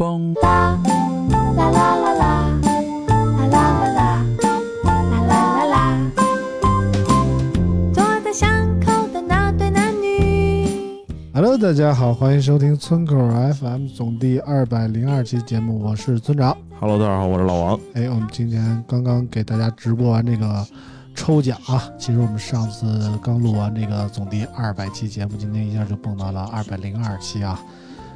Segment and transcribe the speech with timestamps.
[0.00, 0.32] 嘣！
[0.40, 2.56] 啦啦啦啦啦啦
[3.48, 4.24] 啦啦啦
[5.28, 6.10] 啦啦啦。
[7.92, 8.48] 坐在巷
[8.80, 11.04] 口的那对男女。
[11.34, 13.14] Hello，大家好，欢迎收听村口
[13.52, 16.56] FM 总第二百零二期节目，我是村长。
[16.80, 17.78] Hello，大家好，我是老王。
[17.92, 20.66] 哎，我们今天刚刚给大家直播完这个
[21.14, 22.86] 抽奖啊，其实我们上次
[23.22, 27.60] 刚录完这个总第二百期节目，今天一下就蹦到了二百零二期啊。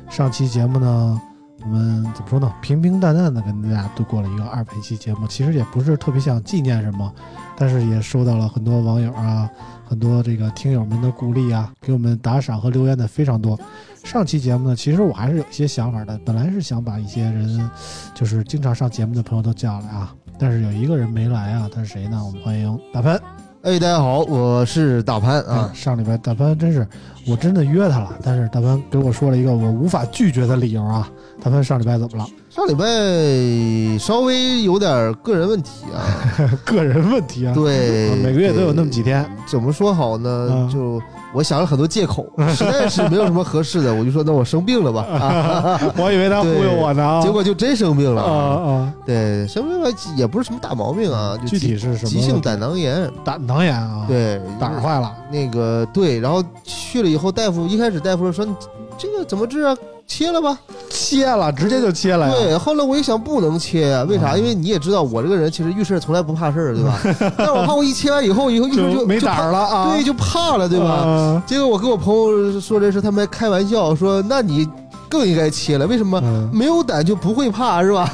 [0.08, 1.20] 上期节目呢，
[1.64, 2.52] 我们怎么说呢？
[2.60, 7.12] 平平淡淡的跟大家度过了一个二百期节目，其实也不是特别想纪念什么，
[7.56, 9.48] 但是也收到了很多网友啊，
[9.88, 13.58] 很多这个听友们的鼓励啊，给我们打赏和留言的非常多。
[14.02, 17.70] 上期节目呢，其实我还是有一些想法的，本来是想把一些人，
[18.14, 22.22] 就是经常上节目的朋友都叫来啊，但是有一个人没来啊，他是谁呢？
[22.22, 23.18] 我们欢迎大潘
[23.64, 25.70] 哎，大家好，我是大潘啊啊。。
[25.72, 26.86] 上礼拜大潘真是，
[27.26, 31.10] 我真的约他了，但是大潘给我说了一个我无法拒绝的理由啊。
[31.42, 32.26] 大潘上礼拜怎么了？
[32.54, 36.06] 上礼拜稍微有点个人问题啊，
[36.64, 37.52] 个人问题啊。
[37.52, 39.28] 对啊，每个月都有那么几天。
[39.44, 40.70] 怎么说好呢嗯？
[40.70, 41.02] 就
[41.34, 47.20] 我想了很多借口，实在是没有什么合适的，我就说那我生病了吧啊， 我以为他忽悠我呢啊。
[47.20, 52.08] 结果就真生病了啊啊，对，生病了也不是什么大毛病啊，就具体急是什么？
[52.08, 53.10] 急性胆囊炎。
[53.24, 55.12] 胆囊炎啊。，对，胆儿坏了。
[55.28, 58.54] 那个对，然后去了以后，大夫一开始大夫说你
[58.96, 59.76] 这个怎么治啊？
[60.06, 60.58] 切了吧。
[60.90, 62.34] 切了，直接就切了呀。
[62.34, 64.28] 对，后来我一想不能切呀、为啥？
[64.30, 66.98] 啊因为你也知道我这个人其实遇事从来不怕事儿，对吧？
[67.36, 69.92] 但是我怕我一切完以后，以后一会儿就没胆儿了啊。
[69.92, 70.86] 对，就怕了，对吧？
[70.86, 74.68] 啊结果我跟我朋友说这事，他们还开玩笑说，那你
[75.08, 76.20] 更应该切了，为什么？
[76.22, 78.08] 嗯，没有胆就不会怕，是吧？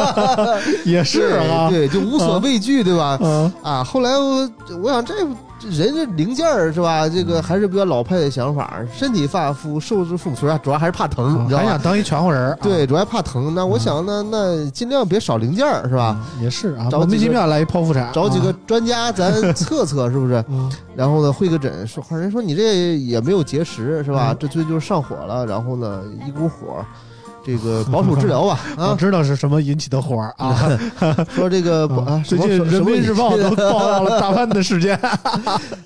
[0.86, 1.68] 也是啊。
[1.68, 3.18] 对，就无所畏惧，对吧？
[3.22, 4.48] 啊，啊，后来我
[4.82, 5.14] 我想这
[5.70, 7.08] 人这零件儿是吧？
[7.08, 11.64] 这个还是比较老派的想法，身体发肤受之父母，主要主要还是怕疼，你知道吧？
[11.64, 13.54] 还想当一全乎人对，主要怕疼。
[13.54, 16.04] 那我想呢，那尽量别少零件儿，是吧？
[16.04, 20.44] 啊也是啊，莫名找几个其妙来一剖腹产，找几个啊，专家咱测测，是不是？
[20.48, 24.32] 嗯然后呢，会个诊，说人说你这也没有结石，是吧？
[24.32, 26.82] 嗯这最近就是上火了，然后呢，一股火，
[27.46, 28.58] 这个保守治疗吧。
[28.76, 30.76] 我 啊，知道是什么引起的火儿啊。
[31.30, 31.86] 说这个
[32.26, 34.98] 最近人民日报都报道了大半的事件。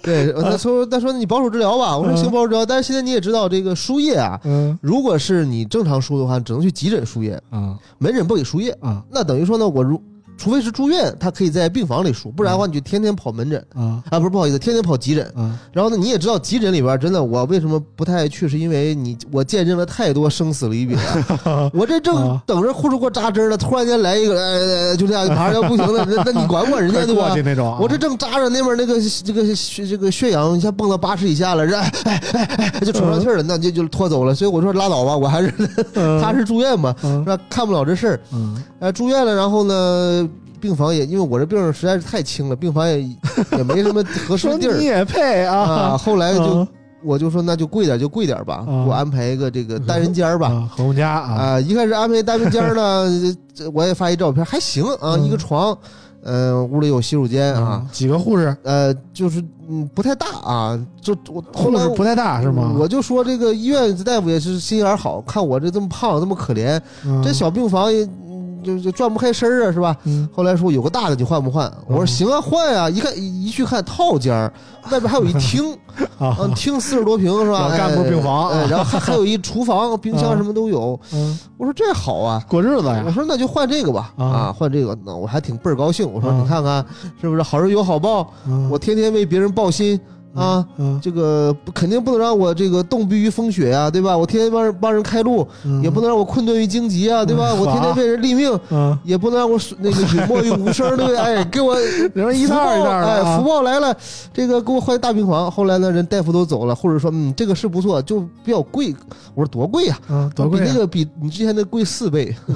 [0.03, 8.71] 对，他说他说你保守治疗吧，我说嗯行保守治疗，但是现在你也知道这个输液啊，嗯如果是你正常输的话，只能去急诊输液，啊门诊不给输液。
[8.81, 10.01] 啊那等于说呢，我如
[10.41, 15.23] 除非是住院，他可以在病房里输，不然的话你就天天跑门诊啊啊，不是不好意思，天天跑急诊。
[15.37, 20.97] 啊然后呢，你也知道急诊里边真的，我为什么不太爱去，是因为你我见证了太多生死离别。
[21.75, 27.35] 我这正啊等着护士给我扎针呢，突然间来一个，呃，就这样马上要不行了，那那你管管人家 对吧？
[27.45, 27.79] 那种啊。
[27.79, 29.43] 我这正扎着，那边那个这个
[29.87, 34.35] 这个血氧一下蹦到八十以下了，这哎哎哎哎就喘不上气儿了，那就就拖走了。
[34.35, 35.53] 所以我说拉倒吧，我还是
[35.95, 37.39] 嗯踏实住院吧，嗯是吧？
[37.51, 38.21] 看不了这事儿。
[38.33, 40.27] 嗯呃，住院了，然后呢，
[40.61, 43.03] 病房也因为我这病实在是太轻了，病房也
[43.57, 45.57] 也没什么合适的地儿你也配啊。
[45.57, 45.97] 啊？
[45.99, 46.69] 后来就嗯
[47.03, 50.49] 我就说那就贵点就贵点吧，啊给我安排一个这个单人间儿吧。
[50.49, 53.09] 啊，何鸿家啊啊，一开始安排单人间呢，
[53.55, 55.75] 这我也发一照片，还行啊，嗯一个床，
[56.23, 62.71] 呃，屋里有洗手间啊，几个护士，呃，就是嗯不太大啊，就我后来护士不太大是吗？
[62.79, 68.30] 我就说这个医院大夫也是心眼好，看我这这么胖这么可怜，嗯这小病房也嗯
[68.63, 69.97] 就就转不开身儿啊，是吧？
[70.05, 71.71] 嗯后来说有个大的，你换不换？
[71.87, 74.53] 我说嗯行啊，换啊、一看一一去看套间儿，
[74.91, 75.73] 外边还有一厅，
[76.19, 77.69] 啊嗯，厅四十多平是吧？
[77.77, 80.99] 干部病房哎哎然后还还有一厨房、 冰箱啊什么都有。
[81.13, 86.11] 嗯我说这好啊，过日子呀我说那就换这个吧，啊啊，换这个，那我还挺倍儿高兴。
[86.11, 86.85] 我说啊你看看
[87.21, 88.33] 是不是好人有好报？
[88.47, 89.99] 嗯我天天为别人报心
[90.35, 90.65] 啊。
[90.77, 94.17] 嗯这个肯定不能让我这个冻毙于风雪呀、对吧？
[94.17, 97.51] 我天天帮人帮人开路，嗯也不能让我困顿于荆棘啊，对吧？
[97.53, 101.17] 嗯我天天为人立命，嗯也不能让我那个隐没于无声，对不对？
[101.21, 101.75] 哎，给我
[102.15, 103.95] 人一道一道的啊哎，福报来了，
[104.33, 105.51] 这个给我换大病房。
[105.51, 108.95] 后来呢，人大夫都走了，或者说，嗯，这个是不错，就比较贵。
[109.35, 112.35] 我说多贵呀、嗯多贵啊比那个比你之前的贵四倍。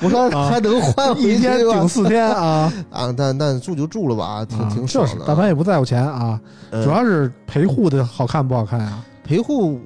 [0.00, 5.12] 我说还能换回去一天顶四天啊， 啊，但但住就住了吧，挺挺啊爽的。
[5.14, 6.21] 就是大潘也不在乎钱啊，
[6.70, 9.04] 嗯主要是陪护的好看不好看啊？
[9.24, 9.78] 陪护，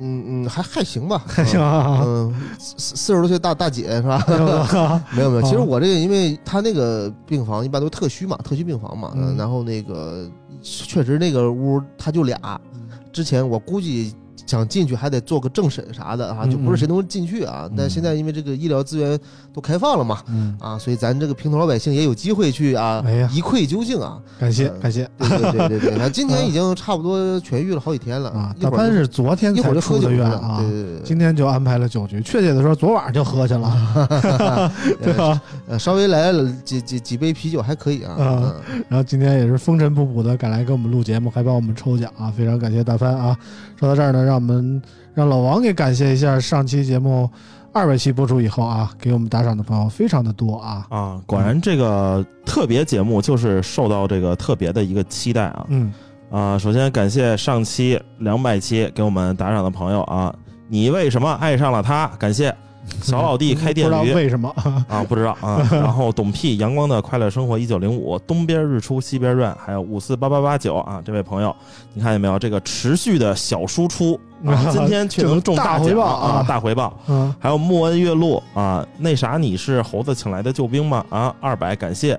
[0.00, 4.24] 嗯嗯，还还行吧，还行啊，嗯，四四十多岁大大姐是吧？
[5.12, 9.36] 没有 没有，其实啊我这个，因为他那个病房一般都特需嘛，特需病房嘛，嗯。
[9.36, 10.30] 然后那个
[10.62, 12.38] 确实那个屋他就俩，
[12.74, 12.82] 嗯。
[13.12, 14.14] 之前我估计
[14.46, 17.68] 想进去还得做个政审啥的啊，嗯就不是谁都能进去啊。
[17.76, 19.18] 但现在因为这个医疗资源
[19.52, 24.18] 都开放了嘛，嗯，啊，所以咱这个平头老百姓也有机会去啊哎，一窥究竟啊。
[24.38, 34.72] 感谢嗯感谢对对对对对，反正今天已经差不多痊愈了好几天了啊，大潘是昨天才出的院啊对，对对对今天就安排了酒局，确切的说，昨晚上就喝去了，
[35.02, 35.40] 对吧？
[35.66, 38.52] 呃，稍微来了几几几杯啤酒还可以啊。
[38.88, 43.36] 然后今天也是风尘仆仆的赶来给我们录节目，还帮我们抽奖啊，非常感谢大潘啊！
[43.78, 44.80] 说到这儿呢，让我们
[45.14, 47.28] 让老王给感谢一下上期节目
[47.72, 55.92] 二百期播出以后啊，给我们打赏的朋友非常的多啊，啊，果然这个特别节目就是受到这个特别的一个期待啊嗯，
[56.30, 56.58] 啊！
[56.58, 60.34] 首先感谢上期两百期给我们打赏的朋友啊，
[60.68, 62.06] 你为什么爱上了他？
[62.18, 62.54] 感谢
[63.02, 64.48] 小老弟开电不知道驴为什么，
[64.88, 65.66] 啊，不知道啊。
[65.70, 71.54] 然后董屁阳光的快乐生活一九零五东边日出西边转，还有五四八八八九啊，这位朋友，
[71.94, 72.38] 你看见没有？
[72.38, 76.98] 这个持续的小输出啊，今天却 能中大回报奖啊啊，大回报。
[77.08, 81.04] 嗯，还有莫恩月露啊，那啥你是猴子请来的救兵吗？
[81.10, 82.18] 啊，二百感谢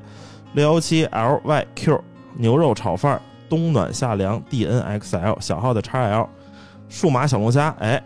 [0.53, 1.99] 六幺七 LYQ
[2.35, 3.19] 牛肉炒饭
[3.49, 6.27] 冬暖夏凉 DNXL 小号的 XL
[6.89, 8.01] 数码小龙虾哎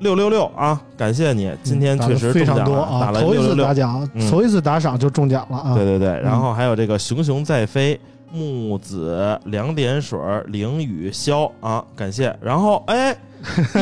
[0.00, 7.98] 六六六啊，感谢你，今天确实非常多啊，打了头一六六打奖，嗯头一次打赏就中奖了啊，对对对，然后还有这个熊熊在飞。
[8.30, 10.18] 木子两点水
[10.48, 12.36] 凌雨潇啊，感谢。
[12.42, 13.16] 然后哎，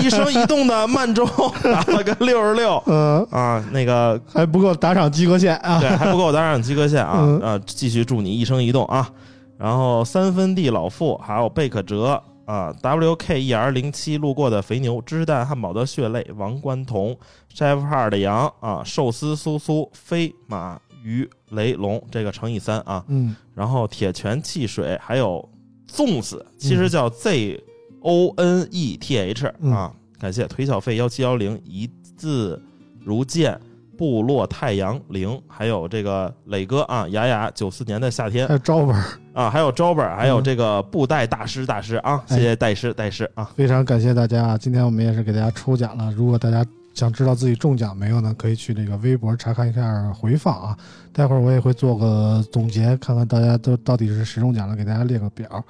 [0.01, 1.27] 一生一动的 慢舟
[1.65, 7.19] 打了个六十六嗯，啊，那个还不够打赏及格线啊，对，还不够打赏及格线啊！
[7.23, 9.11] 嗯啊，继续祝你一生一动啊！
[9.59, 17.15] 然后三分地老傅，还有贝克哲啊，WKER 零七路过的肥牛，芝士蛋汉堡的血泪，王冠彤
[17.55, 23.05] ，Chef Hard 的羊啊，寿司苏苏，飞马鱼雷龙，这个乘以三啊！
[23.09, 25.47] 嗯，然后铁拳汽水，还有
[25.93, 27.63] 粽子，其实叫 Z
[28.01, 29.93] O N E T H 嗯啊！
[30.19, 32.63] 感谢腿小费幺七幺零一字
[33.05, 33.61] 如剑。
[33.99, 44.56] 部落太阳零，还有这个磊哥啊，雅雅九四年的夏天还有招本儿，啊，还有 Jober，，还有嗯这个布袋大师大师啊，哎谢谢戴师戴师啊，非常感谢大家啊！
[44.56, 46.11] 今天我们也是给大家抽奖了。
[46.12, 50.75] 如果大家想知道自己中奖没有呢，可以去这个微博查看一下回放啊。
[51.12, 55.62] 待会儿我也会做个总结，看看大家都到底是谁中奖了，给大家列个表。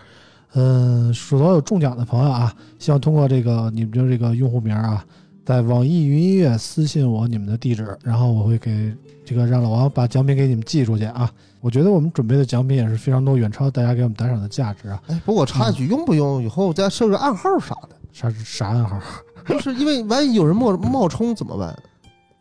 [0.55, 5.05] 嗯，所有中奖的朋友啊，希望通过这个你们的这个用户名啊，
[5.45, 11.29] 在网易云音乐私信我你们的地址，然后我会给这个让老王把奖品给你们寄出去啊。
[11.67, 15.03] 我觉得我们准备的奖品也是非常多，远超大家给我们打赏的价值啊。
[15.09, 17.97] 哎，不过我插一句，用不用以后再设个暗号啥的？
[18.13, 18.97] 啥啥暗号？
[19.49, 21.77] 就是因为万一有人冒冒充怎么办？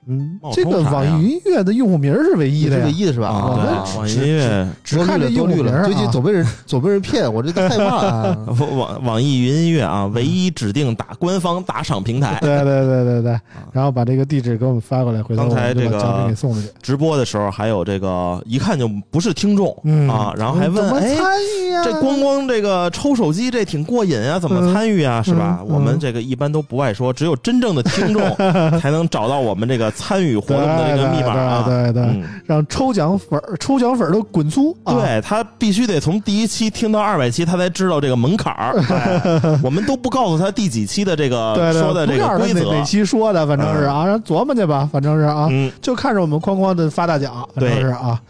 [0.07, 3.27] 嗯，这个网易云音乐的用户名是唯一的，唯一的是吧？
[3.27, 5.29] 啊，我们对，网易音乐只看这。
[5.29, 8.37] 用户名啊最近总被人总被人骗，我这个害怕啊。
[8.59, 12.37] 网网网易云音乐啊，唯一指定打官方打赏平台。
[12.41, 13.39] 对对对对对，
[13.71, 16.67] 然后把这个地址给我们发过来，回头刚才我们这个奖品给送出去。
[16.81, 21.15] 直播的时候还有这个一看就不是听众嗯啊，然后还问怎么哎。
[21.15, 21.25] 参
[21.59, 21.83] 与呀？
[21.83, 25.21] 这光光这个抽手机，这挺过瘾啊，怎么参与啊？
[25.21, 25.59] 是吧？
[25.61, 28.23] 嗯我们这个一般都不爱说，只有真正的听众
[28.79, 31.63] 才能找到我们这个参与活动的这个密码啊。
[31.65, 34.93] 对对让抽奖粉儿抽奖粉儿都滚粗啊！
[34.93, 38.79] 对他必须得从第一期听到二百期，他才知道这个门槛儿。
[38.89, 42.83] 哎我们都不告诉他第几期的这个说的这个规则哪哪。
[42.83, 48.21] 期说的，反正是啊，让琢磨去吧，反正是啊，嗯，就看着我们哐哐的发大奖，反正是啊。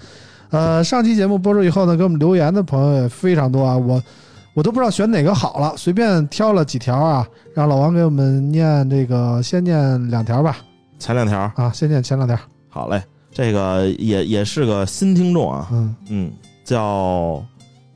[0.52, 4.02] 呃，上期节目播出以后呢，给我们留言的朋友也非常多啊，我
[4.54, 10.58] 我都不知道选哪个好了，随便挑了几条啊，让老王给我们念这个，先念两条吧，
[11.00, 11.40] 前两条。
[11.56, 12.38] 啊，先念前两条，
[12.70, 15.96] 好嘞，这个也也是个新听众啊，嗯。
[16.10, 16.32] 嗯，
[16.64, 17.44] 叫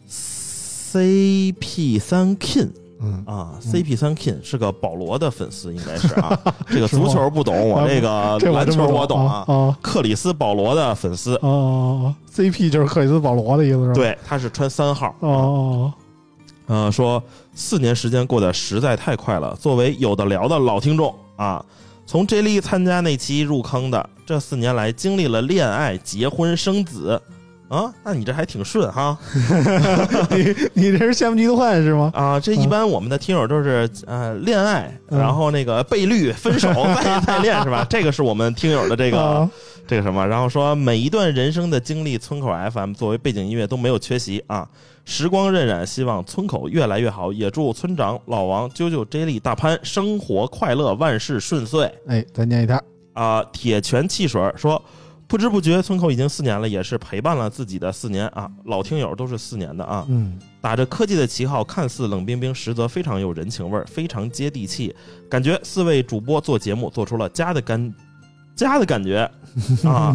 [0.08, 2.70] CP 三 King
[3.02, 6.38] 嗯，啊，CP 三 King 是个保罗的粉丝，应该是啊。
[6.68, 9.46] 这个足球不懂，我这个篮球我懂啊。
[9.48, 15.16] 啊克里斯保罗的粉丝，哦哦，CP 就是克里斯保罗的意思是吧？，对，他是穿三号。
[15.22, 15.94] 哦哦
[16.68, 17.24] 呃，说
[17.56, 19.56] 四年时间过得实在太快了。
[19.56, 21.64] 作为有的聊的老听众啊，
[22.10, 27.22] 从 J 莉参加那期入坑的，这四年来经历了恋爱、结婚、生子
[27.68, 29.18] 啊，那你这还挺顺哈哦，
[30.36, 32.12] 你你这是羡慕嫉妒恨是吗？
[32.16, 32.40] 啊！
[32.40, 37.86] 这一般我们的听友都是呃恋爱，嗯然后那个被绿、分手再 再恋是吧？
[37.88, 39.50] 这个是我们听友的这个啊
[39.90, 44.70] 这个什么，然后说每一段人生的经历，村口 FM 作为背景音乐都没有缺席啊。
[45.04, 52.80] 时光荏苒，希望村口越来越好，也祝村长老王、啾啾、J 莉、大潘生活快乐，万事顺遂哎，再念一条，
[53.14, 53.44] 啊！
[53.52, 54.80] 铁拳汽水说，
[55.26, 58.48] 不知不觉村口已经四年了，也是陪伴了自己的四年啊。
[58.66, 64.96] 老听友都是四年的啊，嗯，打着科技的旗号，看似冷冰冰，实则非常有人情味儿，非常接地气。
[65.28, 67.92] 感觉四位主播做节目做出了家的感
[68.68, 69.30] 家的感觉
[69.84, 70.14] 啊，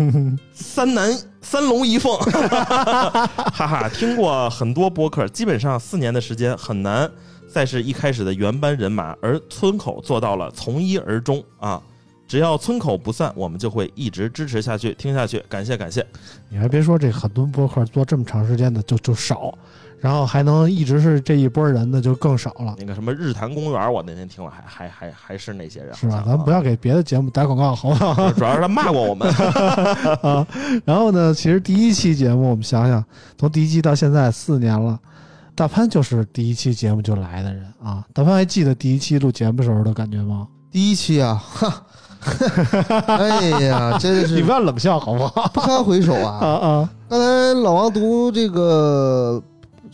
[0.53, 1.11] 三男
[1.41, 3.89] 三龙一凤， 哈哈！
[3.89, 7.11] 听过很多播客，基本上四年的时间很难
[7.49, 11.81] 再是一开始的原班人马，而村口做到了从一而终啊。
[12.27, 15.39] 只要村口不散，我们就会一直支持下去、听下去。
[15.47, 16.05] 感谢感谢，
[16.49, 19.57] 你还别说，这很多播客做这么长时间的就就少，
[20.05, 26.23] 然后还能一直是这一波人的就更少了，那个什么日坛公园，我那天听了还还还还是那些人，是吧？
[26.27, 28.31] 咱不要给别的节目打广告，好不好？
[28.37, 29.27] 主要是他骂过我们，
[30.21, 30.47] 啊，
[30.85, 33.03] 然后呢，其实第一期节目我们想想，
[33.39, 35.01] 从第一期到现在四年了，
[35.55, 38.05] 大潘就是第一期节目就来的人啊。
[38.13, 40.47] 大潘还记得第一期录节目时候的感觉吗？
[40.71, 41.83] 第一期啊，哈，
[43.09, 45.49] 哎呀，真的是你不要冷笑好不好？
[45.55, 46.49] 不堪回首啊啊！
[46.49, 49.43] 啊，刚才老王读这个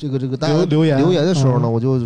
[0.01, 1.73] 这个这个大家留留言留言的时候呢，嗯。
[1.73, 1.99] 我就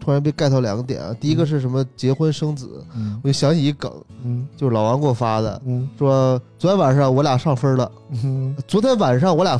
[0.00, 1.14] 突然被 get 到两个点啊。
[1.20, 1.84] 第一个是什么？
[1.96, 3.18] 结婚生子，嗯。
[3.24, 3.90] 我就想起一梗，
[4.24, 4.46] 嗯。
[4.56, 5.88] 就是老王给我发的，嗯。
[5.98, 7.90] 说昨天晚上我俩上分了，
[8.22, 9.58] 嗯， 昨天晚上我俩，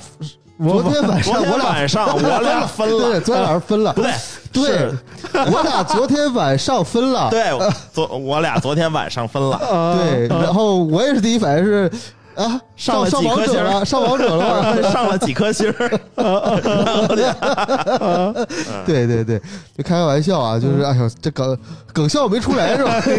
[0.58, 4.12] 昨天晚上 我俩晚上我俩分了，对，昨天晚上分了，不对，
[4.52, 4.90] 对，
[5.52, 7.56] 我俩昨天晚上分了， 对，
[7.92, 11.88] 昨我俩昨天晚上分了，啊对，然后我也是第一反应是
[12.38, 14.76] 啊，上了上几颗星儿王者了，上王者了吗？
[14.92, 16.00] 上了几颗星儿，
[18.86, 19.40] 对对对，
[19.76, 21.58] 就开个玩笑啊，就是哎呦，这梗
[21.92, 23.00] 梗笑没出来是吧？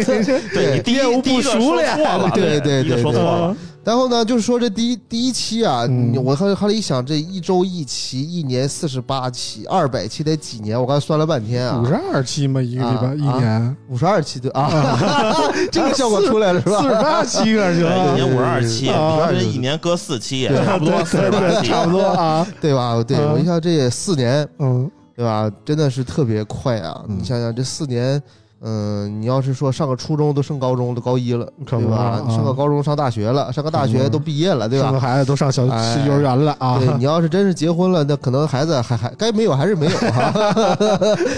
[0.54, 10.78] 对你第业务不一第一个熟练说错了，对对对说错了，然后呢，就是说这第一第一期啊，嗯我后来后来一想，这一周一期，一年四十八期，二百期得几年？
[10.78, 14.70] 我刚才算了半天啊五，十二期嘛，一个礼拜啊一年，五十二期对啊，
[15.72, 16.82] 这个效果出来了是吧？
[16.82, 23.02] 四十八期个行对一年啊，五十二期，啊平均一年搁四期，也差不多四十八期，差不多啊，对吧？
[23.02, 25.50] 对嗯我一想这也四年，嗯对吧？
[25.64, 27.02] 真的是特别快啊！
[27.08, 28.22] 嗯你想想这四年，
[28.62, 31.96] 嗯、你要是说上个初中都升高中，都高一了，可不对吧？
[31.96, 35.00] 啊上个高中上大学了，上个大学都毕业了，对吧？
[35.00, 40.22] 孩子都上小哎幼儿园了啊，对你要是真是结婚了，那可能孩子还还该没有还是没有 哈。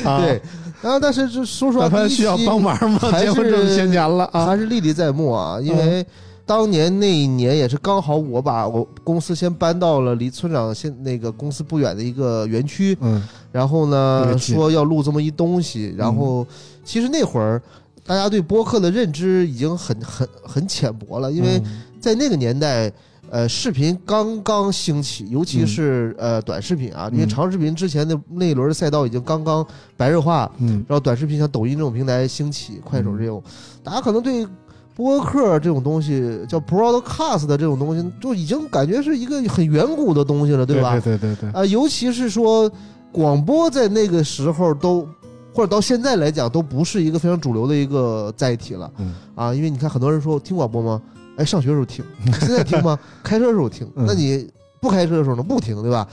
[0.05, 0.21] 啊。
[0.21, 0.43] 对，
[0.83, 2.99] 然后但是这说实话，大潘第一期需要帮忙吗？
[3.03, 6.05] 还结婚这么些年了啊，还是历历在目啊，因为
[6.45, 13.23] 当年那一年也是刚好我把我公司先搬到了离村长现那个公司不远的一个园区，嗯。
[13.53, 16.45] 然后呢说要录这么一东西，然后
[16.85, 17.61] 其实那会儿
[18.05, 22.93] 大家对播客的认知已经很很很浅薄了，因为嗯在那个年代。
[23.31, 33.43] 呃，视频刚刚兴起，尤其是、呃短视频啊，因为嗯长视频之前的那一轮赛道已经刚刚白热化，嗯然后短视频像抖音这种平台兴起，快手这种，
[33.83, 34.47] 大家可能对
[34.95, 41.01] 播客这种东西叫 broadcast 的这种东西，就已经感觉是一个很远古的东西了，对吧？
[41.01, 42.71] 对对对对，啊、尤其是说
[43.11, 45.09] 广播在那个时候都，
[45.55, 48.91] 或者到现在来讲，都不是一个非常主流的一个载体了。
[48.99, 51.01] 嗯啊，因为你看很多人说听广播吗？
[51.37, 52.05] 哎，上学的时候听，
[52.41, 52.99] 现在听吗？
[53.23, 53.87] 开车的时候听。
[53.97, 54.49] 嗯那你
[54.81, 55.43] 不开车的时候呢？
[55.45, 56.05] 不听，对吧？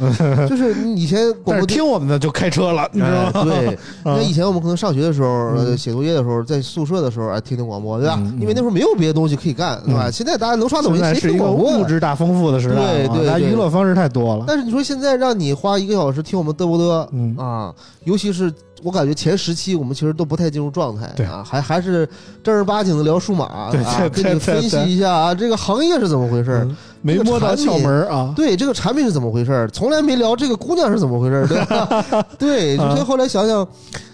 [0.48, 3.32] 就是你以前 广播听我们的就开车了，你知道吗？
[3.34, 3.68] 哎对，
[4.06, 8.16] 啊那以前我们可能上学的时候，写作业的时候，在宿舍的时候，哎，听听广播，对吧？
[8.40, 10.08] 因为那时候没有别的东西可以干，对吧？
[10.08, 14.46] 嗯现在大家能刷抖音，谁现在是一个听广播物质大丰富的时代啊，大家对对对娱乐方式太多了。
[14.48, 17.74] 但是你说现在让你花一个小时听我们嘚不嘚嗯啊？
[18.04, 22.08] 尤其是我感觉前十期我们其实都不太进入状态对啊，还还是
[22.44, 26.64] 正儿八经的聊数码对啊，跟你分析一下啊，这个行业是怎么回事儿？
[26.66, 29.70] 嗯没摸到窍门啊，对，这个产品是怎么回事儿？
[29.70, 32.26] 从来没聊这个姑娘是怎么回事儿，对吧？
[32.38, 33.66] 对，啊所以后来想想，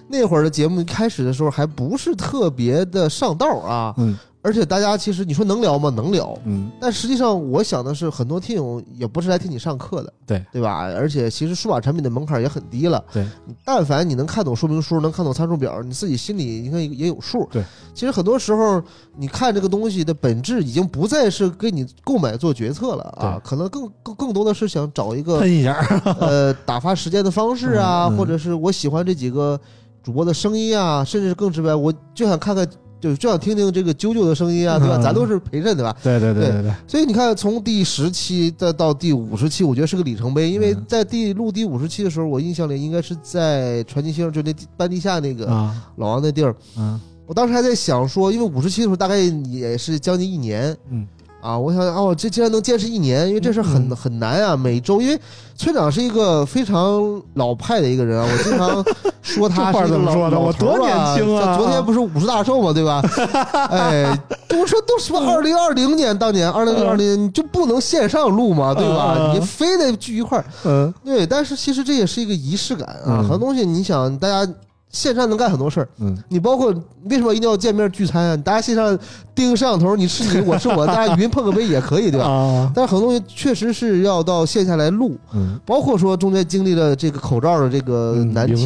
[0.07, 5.89] 那会儿的节目开始的时候还不是特别的上道啊，嗯而且大家其实你说能聊吗？
[5.89, 10.81] 能聊，嗯但实际上我想的是，很多听友也不是来听你上课的，对对吧？
[10.93, 13.25] 而且其实数码产品的门槛也很低了，对，
[13.65, 17.47] 但凡你能看懂说明书，能看懂参数表，你自己心里应该也有数。
[17.51, 17.63] 对，
[17.95, 18.79] 其实很多时候
[19.17, 25.73] 你看这个东西的本质已经不再是给你购买做决策了啊，可能更更更多的是想找一个喷一下，
[26.21, 29.59] 呃打发时间的方式啊，嗯嗯或者是我喜欢这几个
[30.03, 32.67] 主播的声音啊，甚至是更直白，我就想看看。
[33.05, 34.97] 就就想听听这个啾啾的声音啊，对吧？
[34.97, 35.95] 嗯咱都是陪衬，对吧？
[36.01, 40.50] 对对对对对对，所以你看，从第十期再到第五十期，我觉得是个里程碑。
[40.50, 46.55] 因为嗯在第录第五十期的时候，我印象里应该是在传奇星，就那半地下那个啊老王那地儿。
[46.77, 51.07] 嗯我当时还在想说，因为五十期的时候大概也是将近一年嗯
[51.45, 54.55] 啊，我想哦，这竟然能坚持一年，因为这事很、嗯很难啊。
[54.57, 55.19] 每周，因为
[55.55, 58.83] 村长是一个非常老派的一个人啊，我经常
[59.21, 62.99] 说他话是一个老怎么说的我多年轻啊昨天不是五十大寿嘛，对吧？
[63.69, 64.19] 哎，
[64.59, 69.31] 我说都说二零二零年，当年二零二零年你就不能线上录嘛，对吧？
[69.33, 71.27] 你非得聚一块儿，嗯对。
[71.27, 74.51] 但是其实这也是一个仪式感啊，嗯很多东西你想大家。
[74.95, 76.73] 线上能干很多事儿，嗯你包括
[77.09, 78.37] 为什么一定要见面聚餐啊？
[78.37, 78.97] 大家线上
[79.35, 82.25] 盯个摄像头，你是你，我是我，大家语音碰个杯也可以，对吧？
[82.25, 88.65] 啊但是很多东西确实是要到线下来录，嗯包括说中间经历了这个口罩的这个嗯难题，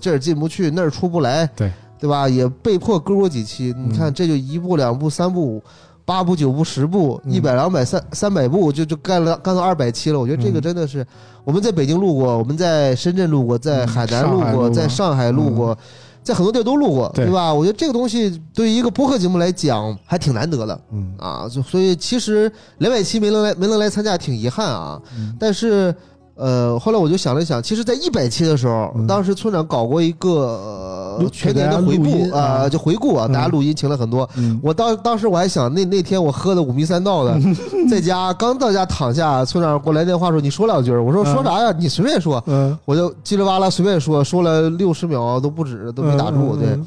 [0.00, 2.28] 这儿进不去，那儿出不来，对对吧？
[2.28, 5.60] 也被迫割过几期，嗯你看这就一步两步三步。
[6.04, 10.20] 八部九部十步，嗯一百两百三三百部，就就干了干到二百期了。
[10.20, 11.06] 我觉得这个嗯真的是，
[11.44, 15.76] 我们在北京录过，我们在深圳录过，在嗯海南录过，在上海录过，
[16.22, 17.52] 在很多地儿都录过，对对吧？
[17.52, 20.80] 我觉得这个东西对于一个播客节目来讲还挺难得的。
[20.92, 25.00] 嗯啊，就所以其实两百期没能来没能来参加，挺遗憾啊。
[25.16, 25.94] 嗯但是
[26.36, 30.30] 呃，后来我就想了想，其实，在一百期的时候，嗯当时村长搞过一个、
[31.18, 34.28] 呃全年的回给大家录音顾啊、啊就回顾啊，嗯大家录音请了很多。
[34.36, 37.38] 嗯我当当时我还想，那那天我喝的五迷三道的，
[37.88, 41.72] 在家刚到家躺下，村长给我来电话说：“你说两句。”我说：“嗯说啥呀？
[41.78, 42.42] 你随便说。
[42.48, 46.56] 嗯我就叽里哇啦随便说，说了六十秒都不止，都没打住。
[46.56, 46.86] 对，嗯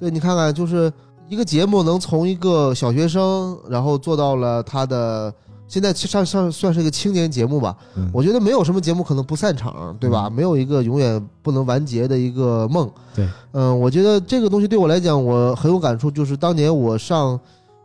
[0.00, 0.92] 对，你看看，就是
[1.28, 5.32] 一个节目能从一个小学生，然后做到了他的
[5.70, 7.76] 现在上上算是一个青年节目吧。
[7.96, 10.26] 嗯我觉得没有什么节目可能不散场，对吧？
[10.26, 12.90] 嗯没有一个永远不能完结的一个梦。
[13.14, 16.10] 对，嗯，我觉得这个东西对我来讲，我很有感触。
[16.10, 17.38] 就是当年我上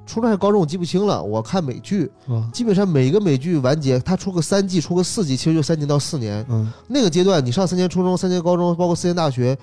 [0.08, 1.22] 初中还是高中，我记不清了。
[1.22, 6.44] 我看美剧，啊基本上每一个美剧完结，它出个三季，出个四季，其实就三年到四年。
[6.50, 9.56] 嗯那个阶段，你上三年初中、三年高中，包括四年大学，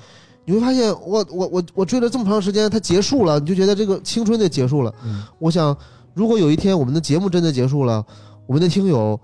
[0.44, 4.94] 你会发现，我我我我追了这么长时间，它结束了，你就觉得这个青春就结束了。
[5.04, 5.76] 嗯我想，
[6.14, 8.04] 如果有一天我们的节目真的结束了，
[8.46, 9.18] 我们的听友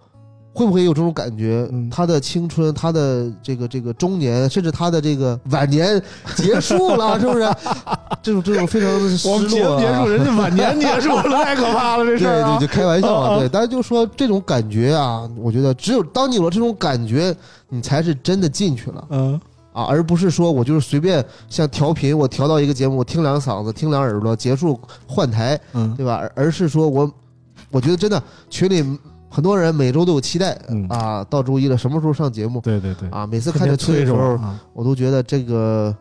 [0.52, 1.68] 会不会有这种感觉？
[1.70, 6.02] 嗯他的青春，他的这个这个中年，甚至他的这个晚年
[6.34, 7.48] 结束了， 是不是？
[8.20, 17.34] 这种这种非常的失我们节落、结束，人家晚年结束了，太可怕了，这对事儿啊对，就开玩笑啊啊， 对，但是就说这种感觉啊，我觉得只有当你有了这种感觉，
[17.68, 19.04] 你才是真的进去了。
[19.10, 19.40] 嗯
[19.78, 26.16] 啊，而不是说我就是随便像调频，我调到一个节目，我听两嗓子，听两耳朵，结束换台，嗯对吧？
[26.16, 27.08] 而而是说我，
[27.70, 28.84] 我觉得真的群里
[29.30, 33.24] 很多人每周都有期待、嗯啊，到周一了，什么时候上节目对对对，啊？
[33.24, 35.94] 每次看着推的时候，啊，我都觉得这个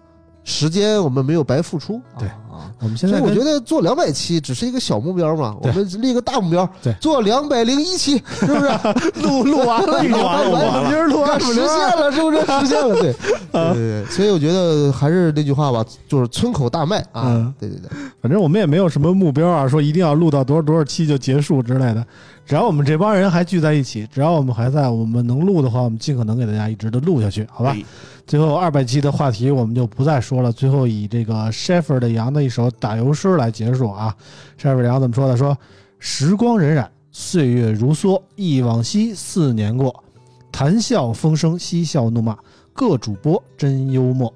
[0.44, 2.02] 时间我们没有白付出。
[2.18, 2.47] 对啊，
[2.80, 6.94] 我们现在我觉得做两百期只是一个小目标嘛，我们立个大目标，对。
[7.00, 8.70] 做两百零一期，是不是？
[9.22, 10.90] 录录 完了，录完了录录完了。
[10.90, 12.40] 今儿录完实现了，是不是？
[12.60, 13.14] 实现了，对，
[13.52, 14.06] 对对对。
[14.06, 17.90] 所以我觉得还是那句话吧，就是村口大卖啊嗯，对对对，
[18.22, 22.06] 反正我们也没有什么目标啊，说一定要录到多少多少期就结束之类的。
[22.46, 27.72] 只要我们这帮人还聚在一起，只要我们还在，我们能录的话，我们尽可能给大家一直的录下去，好吧？
[27.72, 27.84] 哎
[28.28, 34.16] 最后二百期的话题我们就不再说了，最后以这个 Sheffer 的羊的一首打油诗来结束啊。
[34.60, 35.38] Sheffer 的羊怎么说的？
[35.38, 35.56] 说
[36.00, 40.04] 时光荏苒，岁月如梭，忆往昔四年过，
[40.52, 42.36] 谈笑风生，嬉笑怒骂，
[42.74, 44.34] 各主播真幽默。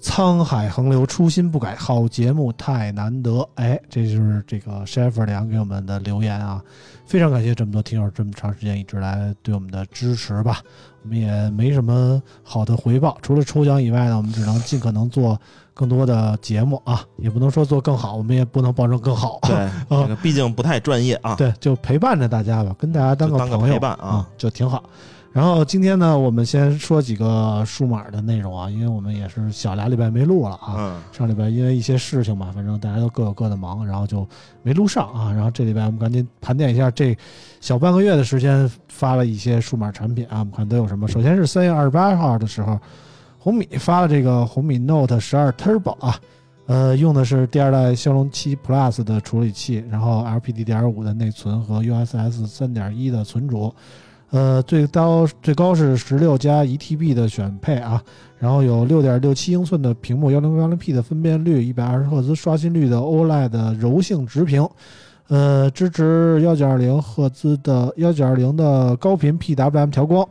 [0.00, 3.46] 沧海横流，初心不改，好节目太难得。
[3.56, 6.62] 哎，这就是这个 Sheffer 的羊给我们的留言啊，
[7.04, 10.60] 非常感谢这么多听友这么长时间一直来对我们的支持吧。
[11.02, 15.38] 我们也没什么好的回报，除了抽奖以外呢，我们只能尽可能做
[15.78, 19.38] 更多的节目啊，也不能说做更好，我们也不能保证更好。
[19.42, 21.36] 对， 这个毕竟不太专业啊。
[21.36, 24.82] 对，就陪伴着大家吧，跟大家当个朋友陪伴啊就挺好。
[25.30, 30.74] 然后今天呢，我们先说几个数码的内容啊，因为我们也是小俩礼拜没录了啊。
[30.76, 34.26] 嗯，上礼拜因为一些事情嘛，反正大家都各有各的忙，然后就
[34.64, 35.30] 没录上啊。
[35.32, 37.16] 然后这礼拜我们赶紧盘点一下这
[37.60, 41.06] 小半个月的时间发了一些数码产品啊，我们看都有什么。
[41.06, 42.76] 首先是三月二十八号的时候，
[43.38, 46.18] 红米发了这个红米 Note 十二 Turbo 啊，
[46.66, 53.72] 呃，用的是第二代骁龙七 Plus 的处理器，然后 LPDDR5 的内存和 USS 三点一的存储。
[54.30, 58.02] 呃，最高最高是十六加一 TB 的选配啊，
[58.38, 64.68] 然后有六点六七英寸的屏幕，幺零八零 P 的分辨率，一百二十赫兹刷新率的 OLED 柔性直屏，
[65.28, 70.28] 呃，支持幺九二零赫兹的幺九二零的高频 PWM 调光，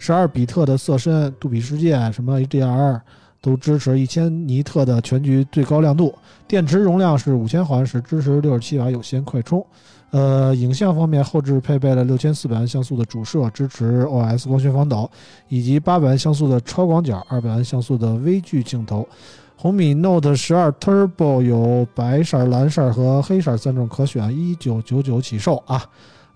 [0.00, 2.98] 十二比特的色深，杜比世界什么 HDR
[3.42, 6.14] 都支持一千尼特的全局最高亮度，
[6.48, 9.64] 电池容量是五千毫安时，支持六十七瓦有线快充。
[10.10, 15.08] 呃，影像方面，后置配备了六千四百万像素的主摄，支持 OS 光学防抖，
[15.48, 19.06] 以及八百万像素的超广角、二百万像素的微距镜头。
[19.54, 25.84] 红米 Note 十二 Turbo 有白色、蓝色和黑色三种可选，一九九九起售啊。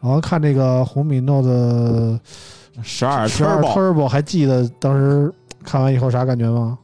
[0.00, 2.20] 然后看这个红米 Note
[2.82, 5.32] 十二十二 Turbo Turbo，还记得当时
[5.62, 6.78] 看完以后啥感觉吗？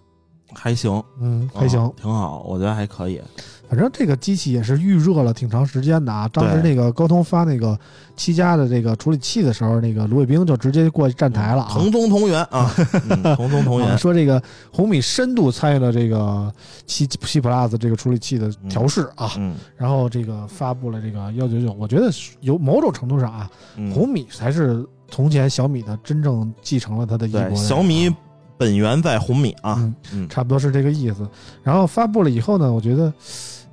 [0.52, 1.80] 还行，嗯，还行。
[1.80, 3.20] 哦挺好，我觉得还可以。
[3.68, 6.26] 反正这个机器也是预热了挺长时间的啊。
[6.32, 7.78] 当时那个高通发那个
[8.16, 11.68] 七加的这个处理器的时候，那个卢伟冰就直接过去站台了啊。
[11.70, 12.68] 同宗同源啊，
[13.08, 13.96] 嗯同宗同啊源。
[13.96, 16.52] 说这个红米深度参与了这个
[16.84, 27.68] 七七 Plus 这个处理器的调试啊，嗯然后这个发布了这个幺九九，我觉得有某种程度上啊，嗯，红米才是从前小米呢真正继承了它的衣钵的对人啊。
[27.68, 28.14] 小米
[28.56, 31.28] 本源在红米啊，嗯，嗯差不多是这个意思。
[31.62, 33.12] 然后发布了以后呢，我觉得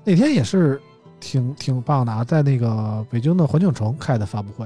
[0.04, 0.82] 那天也是
[1.20, 4.66] 挺挺棒的啊，在那个北京的环球城开的发布会，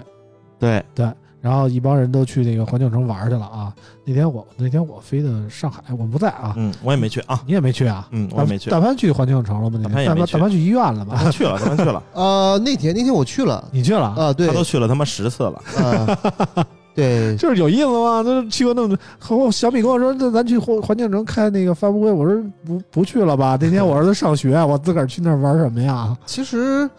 [0.59, 3.73] 对，对，然后一帮人都去那个环球城玩去了啊。
[4.05, 8.07] 那天我那天我飞的上海，我不在啊，嗯，我也没去啊，你也没去啊？
[8.11, 9.79] 嗯，我也没去大，潘去环球影城了吗？
[9.83, 11.15] 那天大大潘也没去潘大潘去医院了大吧？
[11.23, 14.05] 潘去了， 大潘去了，呃，那天那天我去了你去了？
[14.17, 18.21] 啊，对他，都去了他妈十次了， 啊，对， 就是有意思吗？
[18.25, 23.57] 那去过那么多，后小米跟我说，那咱去环环球影城开那个发布会，我说不不去了吧？
[23.61, 26.15] 那天我儿子上学，我自个儿去那儿玩什么呀？
[26.25, 26.89] 其实，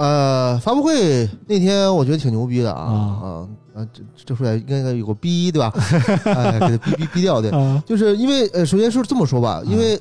[0.00, 3.88] 呃，发布会那天我觉得挺牛逼的啊啊啊啊！
[3.92, 5.72] 这这说来应该有个逼对吧？
[6.24, 10.00] 哎，给他逼逼逼掉对，啊就是因为呃，首先是这么说吧，因为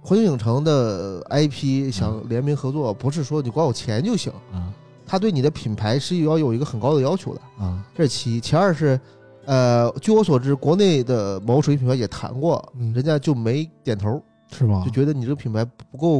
[0.00, 4.72] 环球影城的 IP 想联名合作，不是说你光有钱就行，啊
[5.06, 7.84] 他对你的品牌是要有一个很高的要求的，啊！
[7.94, 8.40] 这是其一。
[8.40, 8.98] 其二是，
[9.44, 14.90] 呃，据我所知，国内的某手机品牌也谈过，嗯人家就没点头，是吗就？
[14.90, 16.18] 觉得你这个品牌不够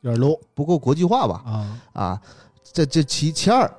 [0.00, 1.42] 有点 low 不够国际化吧？
[1.44, 2.20] 啊啊，
[2.76, 3.70] 这这其其二，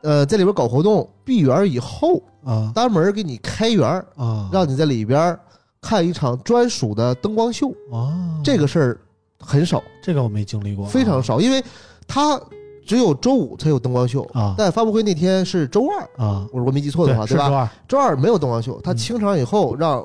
[0.00, 4.48] 呃，在里边搞活动，闭园以后啊单门给你开园，啊！
[4.50, 5.38] 让你在里边
[5.82, 9.00] 看一场专属的灯光秀，啊，这个事儿
[9.38, 11.62] 很少，这个我没经历过，非常少，因为
[12.08, 12.40] 它
[12.86, 17.48] 只有周五才有灯光秀，啊但发布会那天是周二，啊，我如果没记错的话，对吧？
[17.48, 17.68] 周二？
[17.86, 20.02] 周二没有灯光秀，它嗯清场以后让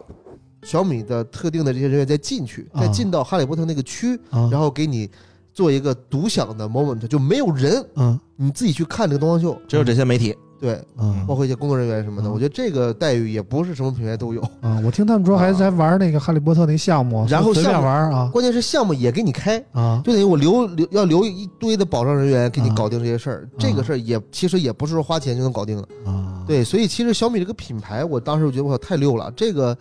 [0.63, 5.09] 小米的特定的这些人员再进去，啊再进到哈利波特那个区，啊，然后给你
[5.58, 9.60] 做一个独享的 moment，就没有人，嗯你自己去看这个东方秀。
[9.67, 14.41] 只有这些媒体，对，嗯包括一些工作人员什么的，嗯我觉得这个待遇也不是什么品牌都有。
[14.62, 23.50] 啊，我听他们说还啊在玩那个哈利波特那项目，然后随便项目玩啊关键是项目也给你开，啊就等于我留留要留一堆的保障人员给你啊搞定这些事儿。
[23.58, 25.88] 这个事儿也其实也不是说花钱就能搞定的。
[26.06, 26.43] 啊！
[26.48, 29.76] 对，所以其实小米这个品牌，我当时我觉得我操太溜了，这个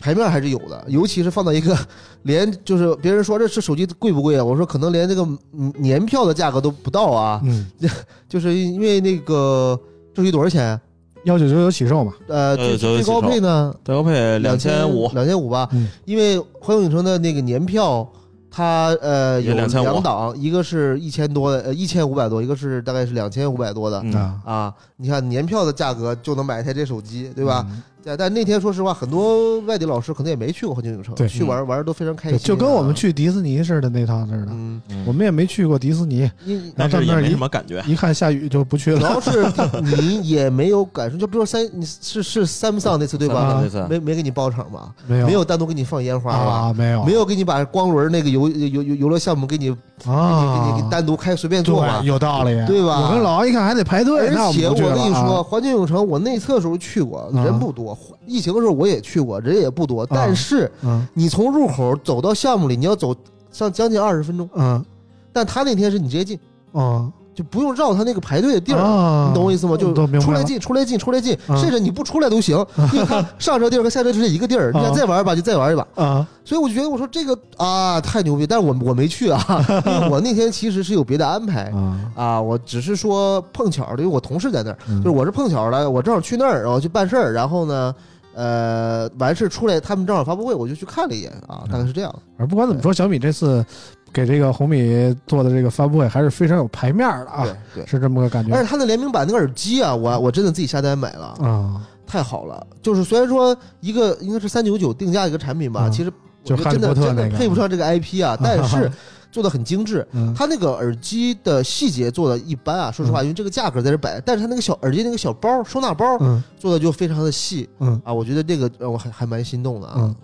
[0.00, 1.76] 牌面还是有的，尤其是放到一个
[2.22, 4.44] 连就是别人说这是手机贵不贵啊？
[4.44, 7.66] 我说可能连这个嗯年票的价格都不到啊，嗯，
[8.28, 9.78] 就是因为那个
[10.14, 10.80] 这手机多少钱啊？
[11.24, 15.68] 幺九九九起售嘛，呃，最最高配呢最高配两千五，两千五吧。
[15.72, 18.08] 嗯因为环球影城的那个年票，
[18.48, 19.68] 它呃有两
[20.00, 24.00] 档，一个是一千多的，呃一千五百多，一个是大概是两千五百多的。
[24.04, 27.66] 嗯啊，啊，你看年票的价格就能买一台这手机，对吧？
[27.68, 27.82] 嗯？
[28.08, 39.04] 但但那天说实话，很多外地老师可能也没去过环球影城，对去玩玩都非常开对，心、就跟我们，去迪士尼似的那趟似的，嗯，嗯我们也没去过迪士尼，你但是也没什么感觉，一看下雨就不去了主。
[39.04, 39.46] 要是
[39.82, 43.40] 你也没有感受，就比如说三，你是是三不上那次对吧？
[43.40, 44.92] 啊那次没没给你包场吧？
[45.06, 46.38] 没有没有单独给你放烟花吧？
[46.38, 52.00] 啊，没有没有给你把光轮那个游游游游乐项目给你给你啊，给你单独开随便做吧，？
[52.04, 57.94] 有道理，对吧我跟老王一看还得排队，而且我跟你说，，环球影城我内测的时候去过，啊人不多；
[58.26, 60.06] 疫情的时候我也去过，人也不多。
[60.06, 63.14] 但是嗯你从入口走到项目里，你要走
[63.50, 64.48] 上将近二十分钟。
[64.54, 64.84] 嗯
[65.32, 66.38] 但他那天是你直接进，
[66.72, 68.78] 嗯就不用绕他那个排队的地儿。
[68.80, 69.76] 啊，你懂我意思吗？
[69.76, 71.54] 就出来进，出来进，出来进，啊。
[71.56, 72.56] 甚至你不出来都行，
[72.92, 75.86] 因为他上车地儿和下车地儿是一个地儿，你想再玩一把就再玩一把。
[75.94, 76.26] 啊。
[76.44, 79.40] 所以我就觉得我说这个啊太牛逼，但是我我没去啊，
[79.86, 85.00] 因为我那天其实是有别的安排啊，啊，我只是说碰巧的，因为我同事在那儿，嗯。
[85.00, 87.94] 就是我是碰巧的，我正好去那儿，然后去办事儿，然后呢，
[88.34, 92.12] 呃，完事出来，他们正好发布会，我就去看了一眼啊，大概是这样。
[92.38, 93.64] 而不管怎么说，小米这次
[94.12, 97.44] 给这个红米做的这个发布会还是非常有排面的啊
[97.74, 98.54] 对，对，是这么个感觉。
[98.54, 102.66] 而且它的联名版那个耳机啊，我我真的自己下单买了，啊，太好了。
[102.82, 106.10] 就是虽然说一个应该是三九九定价一个产品吧，嗯其实
[106.44, 108.90] 就我觉得真的真的配不上这个 IP 啊，但是
[109.30, 110.06] 做的很精致。
[110.12, 119.94] 嗯它那个耳机的细节做的一般啊，说实话，嗯因为这个价格在这摆，但是它那个小耳机那个小包收纳包嗯做的就非常的细嗯，啊，我觉得这个让我还还蛮心动的啊。
[119.98, 120.16] 嗯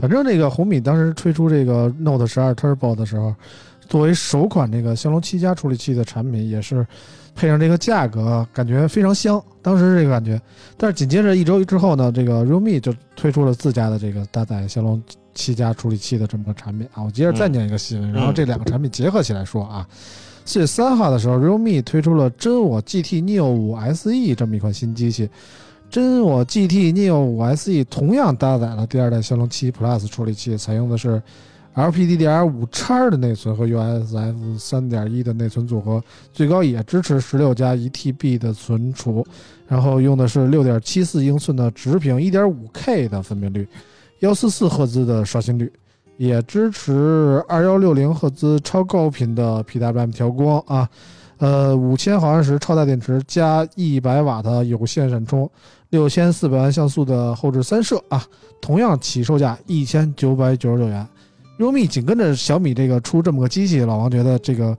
[0.00, 3.34] 反正这个红米当时推出这个 Note 十二 Turbo 的时候，
[3.88, 6.86] 作为首款这个骁龙七加处理器的产品，也是
[7.34, 9.42] 配上这个价格，感觉非常香。
[9.60, 10.40] 当时这个感觉，
[10.78, 15.02] 但是紧接着一周之后呢，这个 realme 就推出了自家的这个搭载骁龙
[15.40, 17.02] 七加处理器的这么个产品啊。
[17.02, 19.86] 我接着再念一个新闻，然后这两个产品结合起来说啊，
[20.44, 25.30] 四月三号的时候，realme 推出了真我 GT Neo 五 SE 这么一款新机器。
[25.88, 31.20] 真我 GT Neo 五 SE 同样搭载了第二代骁龙七 Plus 处理器，采用的是
[31.74, 39.24] LPDDR 五叉的内存和 USF 三点一的内存组合，最高也支持十六加一 TB 的存储，
[39.68, 43.66] 然后用的是六点七四英寸的直屏，一点五 K 的分辨率，
[44.20, 45.70] 幺四四赫兹的刷新率，
[46.18, 50.88] 也支持二幺六零赫兹超高频的 PWM 调光啊，
[51.38, 55.50] 呃，五千毫安时超大电池加一百瓦的有线闪充。
[55.88, 58.22] 六千四百万像素的后置三摄啊，
[58.60, 61.06] 同样起售价一千九百九十九元。
[61.58, 64.76] realme 紧跟着小米这个出这么个机器，老王觉得这个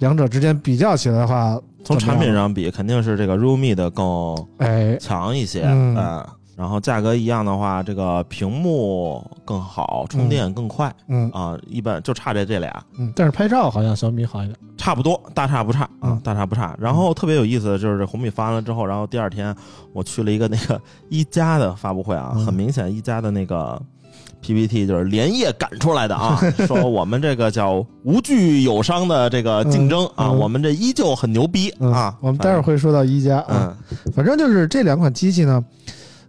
[0.00, 14.58] 两者之间比较起来的话，从产品上比，肯定是这个 realme 的更哎，强一些，嗯啊然后价格一样的话，这个屏幕更好，充电更快、嗯啊，一般就差这这俩，嗯，但是拍照好像小米好一点。
[14.76, 16.76] 差不多，大差不差啊嗯，大差不差。
[16.80, 19.54] 然后特别有意思的就是这红米发完了之后，然后第二天
[19.92, 23.80] 我去了一个那个一加的发布会啊，嗯很明显一加的那个
[24.40, 32.16] PPT 就是连夜赶出来的啊， 说我们这个叫无惧友商的这个竞争啊，我们这依旧很牛逼嗯啊。
[32.20, 35.64] 我们待会儿会说到一加啊，嗯反正就是这两款机器呢，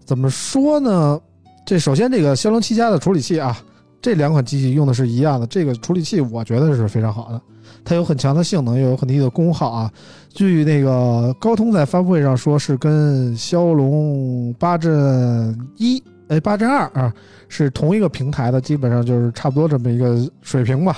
[0.06, 1.20] 怎么说呢？
[1.66, 3.58] 这首先这个骁龙七加的处理器啊，
[4.02, 7.42] 这两款机器用的是一样的，这个处理器我觉得是非常好的，
[7.84, 9.92] 它有很强的性能，又有很低的功耗啊。
[10.30, 16.02] 据那个高通在发布会上说，是跟骁龙八阵一。
[16.30, 17.12] 哎，八阵二啊，
[17.48, 20.98] 是同一个平台的，基本上就是差不多这么一个水平吧。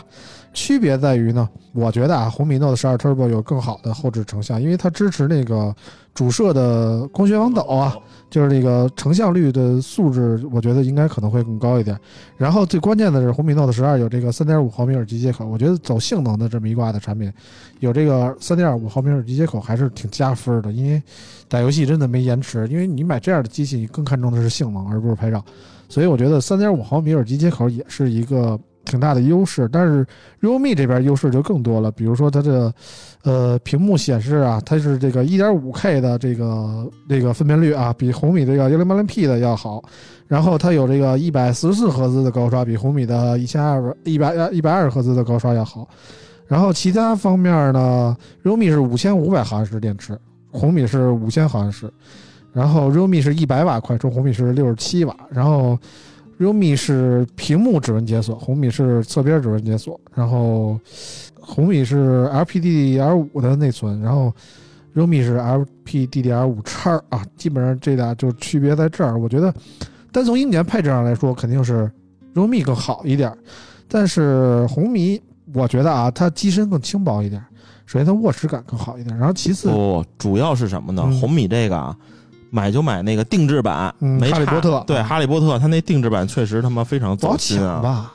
[0.53, 5.73] 区别在于呢，我觉得啊，红米 Note 十二 Turbo 有更好的后置成像，因为它支持那个
[6.13, 7.95] 主摄的光学防抖啊，
[8.29, 11.97] 就是那个成像率的素质，我觉得应该可能会更高一点。
[12.37, 17.31] 然后最关键的是，红米 Note 十二有这个三点五毫米耳机接口，我觉得走性能的这么一挂的产品，
[17.79, 21.01] 有这个三点五毫米耳机接口还是挺加分的，因为
[21.47, 25.41] 打游戏真的没延迟，因为你买这样的机器，你更看重的是性能而不是拍照，
[25.87, 29.69] 所以我觉得三点五毫米耳机接口也是一个挺大的优势。
[29.71, 30.05] 但是
[30.41, 32.73] realme 这边优势就更多了，比如说它这
[33.23, 39.83] 呃屏幕显示啊，它是这个一点五 K 的这个这个分辨率啊，比红米这个幺零八零 P 的要好。
[40.27, 45.87] 然后它有这个一百四十四赫兹的高刷，比红米的一千二百一百一百二十赫兹的高刷要好。
[46.47, 50.17] 然后其他方面呢，realme 是五千五百毫安时电池，
[50.51, 51.91] 红米是五千毫安时。
[52.53, 55.15] 然后 realme 是一百瓦快充，红米是六十七瓦。
[55.29, 55.77] 然后
[56.41, 59.99] realme 是屏幕指纹解锁，红米是侧边指纹解锁。
[60.15, 60.80] 然后
[61.39, 64.34] 红米是 LPDDR5 的内存，然后
[64.95, 67.23] realme 是 LPDDR5 叉啊。
[67.38, 69.19] 基本上这俩就区别在这儿。
[69.19, 69.54] 我觉得
[70.12, 71.89] 单从硬件配置上来说，肯定是
[72.34, 73.32] realme 更好一点，
[73.88, 75.21] 但是红米
[75.54, 77.39] 我觉得啊，它机身更轻薄一点。
[77.86, 81.04] 首先它握持感更好一点，然后其次，不，主要是什么呢？
[81.06, 81.95] 嗯红米这个啊，
[82.51, 88.13] 买就买那个定制版，嗯没哈利波特对，啊哈利波特，它那定制版确实他妈非常不好走心啊，抢吧？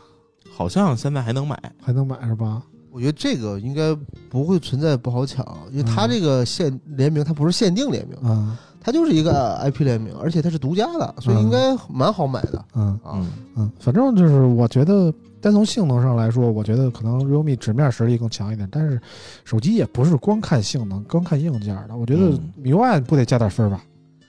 [0.54, 1.60] 好像现在还能买。
[1.82, 2.62] 还能买是吧？
[2.92, 3.94] 我觉得这个应该
[4.30, 13.12] 不会存在不好抢，因为它嗯这个限联名，它不是限定联名，啊，它就是一个 IP 联名，而且它是独家的，所以应该蛮好买的嗯啊。
[13.16, 18.98] 嗯，嗯，反正就是我觉得单从性能上来说，我觉得可能 realme 纸面实力更强一点，但是
[19.44, 21.94] 手机也不是光看性能，光看硬件的。
[21.94, 23.82] 我觉得嗯 MIUI 不得加点分吧？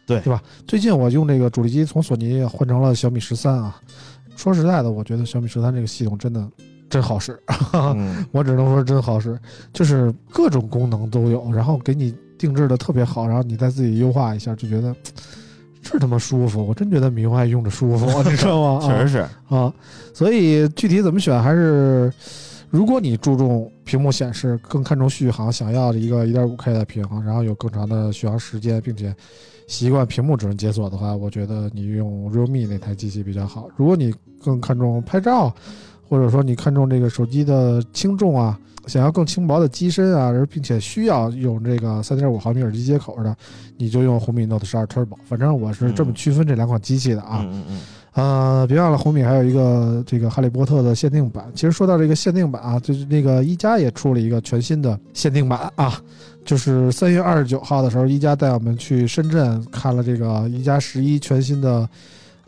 [0.08, 0.42] 对对吧？
[0.66, 3.80] 最近我用这个主力机从索尼换成了小米十三啊，
[4.36, 6.48] 说实在的，我觉得小米十三这个系统真的
[6.90, 7.38] 真好使。
[7.74, 9.38] 嗯 我只能说真好使，
[9.74, 14.96] 就是各种功能都有，然后给你定制的特别好，然后你再自己优化一下，就觉得
[15.82, 16.66] 是他妈舒服。
[16.66, 18.88] 我真觉得米 UI 用着舒服， 你知道吗？
[18.88, 19.26] 确实是。
[19.54, 19.74] 啊，
[20.14, 22.12] 所以具体怎么选还是，
[22.70, 29.14] 如果你注重屏幕显示，更看重续航，想要一个 1.5K 的屏，然后有更长的续航时间，并且
[29.68, 33.68] 习惯屏幕指纹解锁的话，我觉得你用 realme 那台机器比较好。
[33.76, 35.54] 如果你更看重拍照，
[36.10, 43.36] 或者说你看重这个手机的轻重啊，想要更轻薄的机身啊，而并且需要用这个三点五毫米耳机接口的，
[43.76, 45.18] 你就用红米 Note 十二 Turbo。
[45.26, 47.46] 反正我是这么嗯区分这两款机器的啊。
[47.46, 47.82] 嗯嗯嗯，
[48.62, 51.52] 呃，别忘了红米还有一个这个《哈利波特》的限定版。
[51.54, 56.02] 其实说到这个限定版啊，就是那个一加也出了一个全新的限定版啊，
[56.48, 61.88] 就是三月二十九号的时候，一加带我们去深圳看了这个一加十一全新的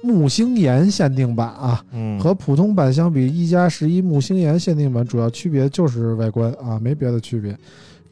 [0.02, 7.54] 木星岩限定版啊，嗯，和普通版相比，一加十一木星岩限定版主要区别就是外观啊，没别的区别。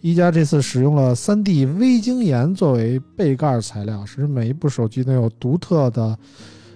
[0.02, 6.18] 一加这次使用了 3D 微晶岩作为背盖材料，使每一部手机都有独特的、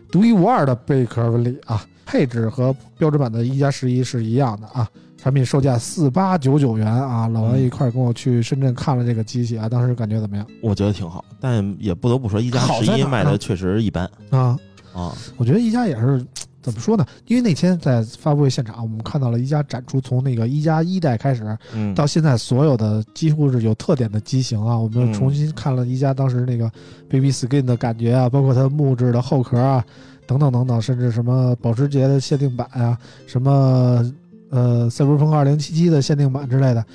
[0.09, 1.85] 独一无二的贝壳纹理啊。
[2.03, 4.89] 配置和标准版的一加十一是一样的啊。
[5.21, 7.27] 产品售价四八九九元啊。
[7.27, 14.57] 老王一块儿跟我去深圳看了这个机器啊，当时感觉怎么样我觉得挺好，但也不得不说，一加十一卖的确实一般啊？
[14.93, 15.13] 啊。
[15.37, 16.25] 我觉得一加也是
[16.61, 17.05] 怎么说呢？
[17.27, 26.71] 因为那天在发布会现场，我们看到了一加展出从那个一加一代开始嗯，到现在所有的几乎是有特点的机型啊，我们嗯重新看了一加当时那个
[27.09, 29.83] Baby Skin 的感觉啊，包括它木质的后壳啊，
[30.27, 34.03] 等等等等，甚至什么保时捷的限定版啊，什么
[34.51, 36.85] 呃赛博朋克2077的限定版之类的，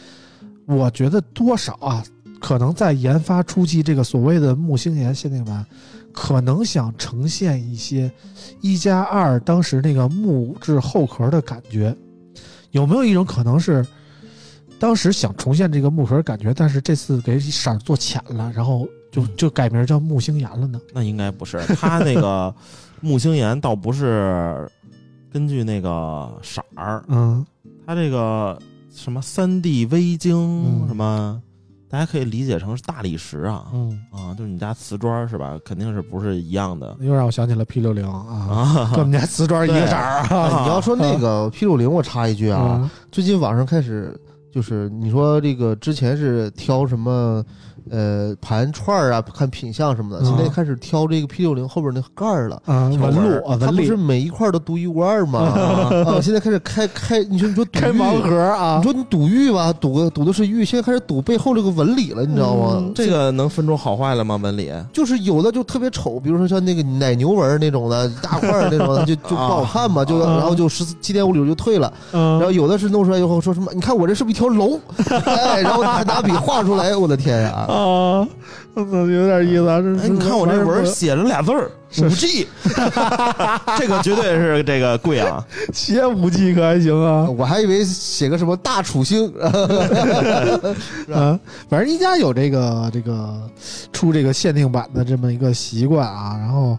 [0.66, 2.04] 我觉得多少啊，
[2.40, 5.66] 可能在研发初期，这个所谓的木星岩限定版，
[6.12, 8.08] 可能想呈现一些
[8.60, 11.92] 一加二当时那个木质后壳的感觉，
[12.70, 13.84] 有没有一种可能是？
[14.78, 20.78] 当时想重现这个木壳感觉，但是这次给色儿做浅了，然后就嗯就改名叫木星岩了呢？
[20.92, 22.54] 那应该不是，它那个
[23.00, 24.68] 木星岩倒不是
[25.36, 27.44] 根据那个色儿，嗯
[27.86, 28.58] 它这个
[28.90, 31.38] 什么三 D 微晶嗯什么，
[31.90, 35.58] 大家可以理解成是大理石啊嗯，啊，就是你家瓷砖是吧？
[35.62, 39.04] 肯定是不是一样的又让我想起了 P 六零啊，啊跟我？
[39.04, 40.24] 们家瓷砖一个色儿。
[40.62, 44.18] 你要说那个 P 六零，我插一句啊，啊，最近网上开始
[44.50, 47.44] 就是你说这个之前是挑什么
[47.90, 52.60] 呃盘串儿啊，看品相什么的，嗯现在开始挑这个 P 六零后边那个盖儿了。
[52.66, 55.40] 啊，纹路啊，它不是每一块都独一无二吗？
[56.06, 62.74] 啊，现在开始开开，你说你说开盲盒啊你，说你赌玉吧，赌个赌的是玉，现在开始赌背后这个纹理了，你知道吗？
[62.78, 64.36] 嗯这个能分出好坏了吗？
[64.36, 64.72] 纹理？
[64.92, 71.92] 就是有的就特别丑，比如说像那个奶牛纹那种的，大块那种的， 就就不好看嘛，就啊然后就十七点五里就退了。
[72.12, 74.78] 嗯然后有的是弄出来以后说什么，你看我这是不是一条龙？
[75.26, 77.66] 哎，然后还拿笔画出来，我的天呀！
[77.76, 78.28] 啊，
[78.74, 79.80] 嗯有点意思啊。
[79.80, 82.46] 这哎，你看我这纹儿儿写了俩字儿五 G，
[83.78, 85.42] 这个绝对是这个贵啊！
[85.72, 87.28] 写五 G 可还行啊？
[87.30, 89.32] 我还以为写个什么大楚星，
[91.12, 91.38] 啊，
[91.70, 93.50] 反正一加有这个这个
[93.92, 96.36] 出这个限定版的这么一个习惯啊。
[96.38, 96.76] 然后，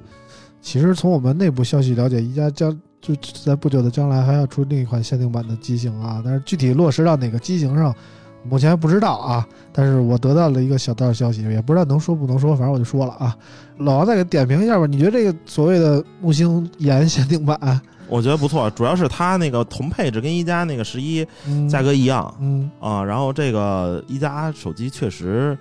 [0.62, 7.96] 其实从我们内部消息了解，一加将就在不久的将来还要出另一款限定版的机型啊，但是具体落实到哪个机型上，
[8.44, 9.48] 目前不知道啊。
[9.72, 13.38] 但是我得到了一个小道消息，也不知道能说不能说，反正我就说了啊。
[13.78, 25.56] 老王再给点评一下吧，你觉得这个所谓的木星岩限定版，我觉得不错，主要是它那个同配置跟一加那个十一嗯，价格一样嗯啊，然后这个一加手机确实，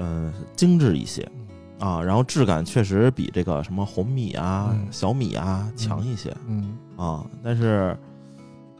[0.00, 1.24] 嗯、精致一些
[1.78, 7.96] 啊，然后质感确实比这个什么红米啊、嗯小米啊强一些嗯啊，但是。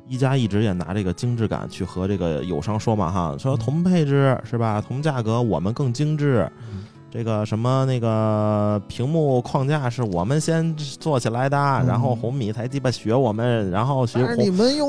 [0.08, 4.82] 一加一直也拿这个精致感去和这个友商说嘛哈，说嗯同配置是吧？
[4.86, 14.36] 同价格我们更精致，嗯这个什么那个屏幕框架是我们先做起来的，嗯然后红米才鸡巴学我们，然后学红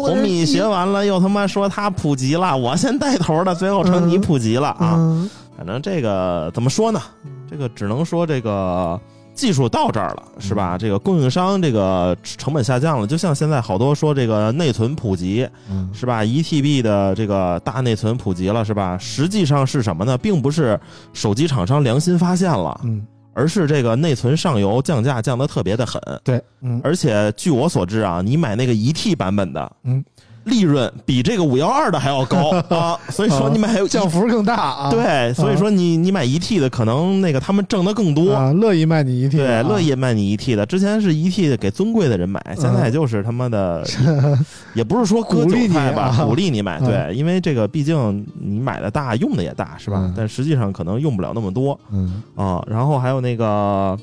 [0.03, 4.95] 红米学完了又他妈说他普及了，我先带头的，最后成你普及了啊！
[4.97, 7.01] 嗯反正这个怎么说呢？
[7.49, 8.99] 这个只能说这个
[9.37, 10.75] 技术到这儿了，是吧？
[10.75, 16.23] 嗯这个供应商这个成本下降了，就像现在好多说这个内存普及，嗯是吧？
[16.23, 18.97] 一 TB 的这个大内存普及了，是吧？
[18.97, 20.17] 实际上是什么呢？
[20.17, 20.77] 并不是
[21.13, 26.01] 手机厂商良心发现了，嗯，而是这个内存上游降价降得特别的狠。
[26.23, 30.03] 对，嗯而且据我所知啊，你买那个一 T 版本的，嗯，
[30.47, 32.97] 利润比这个五幺二的还要高 啊。
[33.09, 34.89] 所以说你买一降幅更大啊。
[34.89, 38.33] 对，所以说你你买一 T 的，可能那个他们挣的更多。
[38.33, 43.83] 啊，乐意卖你一 T，对，啊乐意卖你一 T 的，之前是一 T 的给尊贵的人买，现在就是他妈的，
[44.73, 50.13] 也不是说割鼓励你韭菜吧，啊鼓励你买，嗯对，因为这个毕竟你买的大，用的也大，是吧嗯？
[50.15, 52.63] 但实际上可能用不了那么多嗯啊。
[52.67, 53.97] 然后还有那个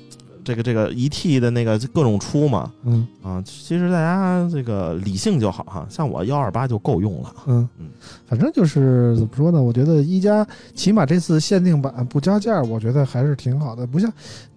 [0.44, 7.34] 这个这个一 T 的那个各种出嘛，嗯啊，其实大家这个理性就好哈，像我幺二八就够用了。
[7.46, 7.86] 嗯嗯，
[8.26, 9.62] 反正就是怎么说呢？
[9.62, 13.86] 我觉得一加起码这次限定版不加价，我觉得还是挺好的。
[13.86, 14.12] 不像，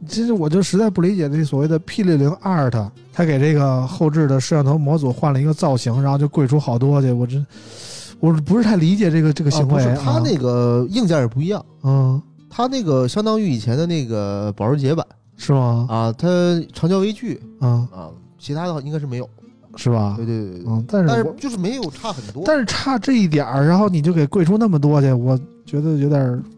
[0.07, 7.11] 其实我就实在不理解这所谓的 P 六零 Art，它给这个后置的摄像头模组换了一个造型，然后就贵出好多去。
[7.11, 7.45] 我真
[8.19, 9.83] 我不是太理解这个这个行为。
[9.83, 15.05] 啊它那个硬件也不一样，嗯它那个相当于以前的那个保时捷版
[15.37, 15.85] 是吗？
[15.89, 16.27] 啊，它
[16.73, 19.29] 长焦微距啊啊，其他的应该是没有。
[19.79, 20.25] 是吧对？
[20.25, 22.41] 对对对，嗯，但是但是就是没有差很多。
[22.47, 26.56] 但是差这一点儿，然后你就给贵出那么多去，我觉得有点儿，我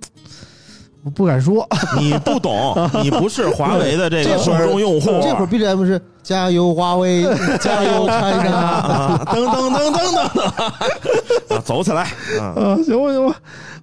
[1.15, 1.67] 不敢说。
[1.97, 5.07] 你不懂， 你不是华为的这个受这会儿众用户。
[5.21, 7.23] 这会儿 BGM 是加油华为，
[7.59, 8.51] 加油 China。
[8.51, 10.29] 啊，噔噔噔噔噔
[11.49, 12.03] 噔，啊，走起来！
[12.39, 13.35] 啊，啊，行吧行吧，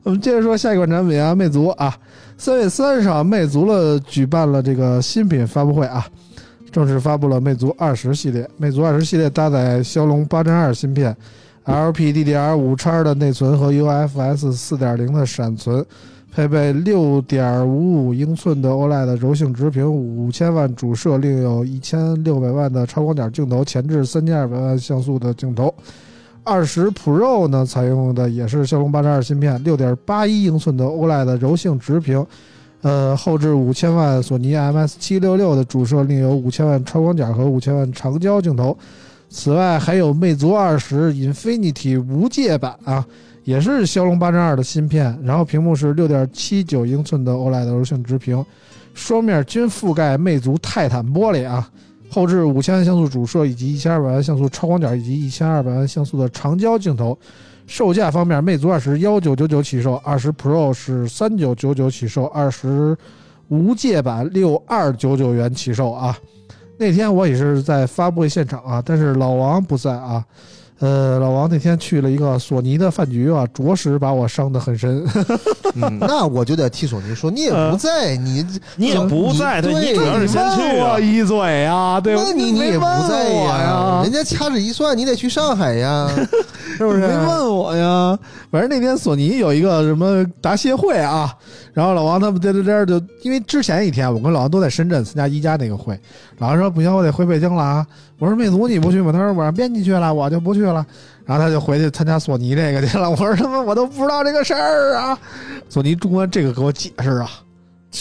[0.03, 1.97] 我们接着说下一款产品啊，魅族啊，
[2.37, 6.07] 三月三十号，魅族了举办了这个新品发布会啊，
[6.71, 8.49] 正式发布了魅族二十系列。
[8.59, 11.17] 魅族二十系列搭载骁龙八针二芯片
[11.65, 15.85] ，LPDDR 五叉的内存和 UFS 四点零的闪存。
[16.37, 25.75] 配备六点五五英寸的 OLED 柔性直屏，五千万主摄，另有一千六百万的超广角镜头，前置三千二百万像素的镜头。
[26.45, 32.23] 二十 Pro 呢，采用的也是骁龙八针二芯片，六点八一英寸的 OLED 柔性直屏，
[32.83, 38.77] 呃，后置五千万索尼 IMX 七六六的主摄，另有五千万超广角和五千万长焦镜头。
[39.31, 43.07] 此外，还有魅族二十 Infinity 无界版啊，
[43.47, 48.45] 也是骁龙八针二的芯片，然后屏幕是六点七九英寸的 OLED 柔性直屏，
[48.93, 51.71] 双面均覆盖魅族泰坦玻璃啊。
[52.11, 57.17] 后置五千万像素主摄以及一千二百万像素超广角以及一千二百万像素的长焦镜头。
[57.69, 62.97] 售价方面，魅族二十幺九九九起售，二十 Pro 是三九九九起售，二十
[63.47, 66.19] 无界版六二九九元起售啊。
[66.79, 70.25] 那天我也是在发布会现场啊，但是老王不在啊。
[70.79, 75.03] 呃，老王那天去了一个索尼的饭局啊，着实把我伤得很深。
[75.75, 78.47] 嗯， 那我就得替索尼说，你也不在，你
[78.77, 81.01] 你也不在，对对你主要是先去我。
[81.01, 82.23] 一嘴啊，对吧？
[82.27, 86.09] 那你你也不在呀，人家掐指一算，你得去上海呀，
[86.77, 87.01] 是不是？
[87.01, 88.19] 没问我呀。
[88.51, 91.35] 反正那天索尼有一个什么答谢会啊，
[91.73, 95.99] 然后老王他们在这这就因为之前一天我跟老王都在深圳参加一加那个会，
[96.39, 97.87] 老王说不行，我得回北京了啊。
[98.19, 99.13] 我说魅族你不去吗？
[99.13, 100.85] 他说我让编辑去了，我就不去了。
[101.25, 103.11] 然后他就回去参加索尼这个去了。
[103.11, 105.19] 我说他妈我都不知道这个事儿啊。
[105.69, 107.29] 索尼中关这个给我解释啊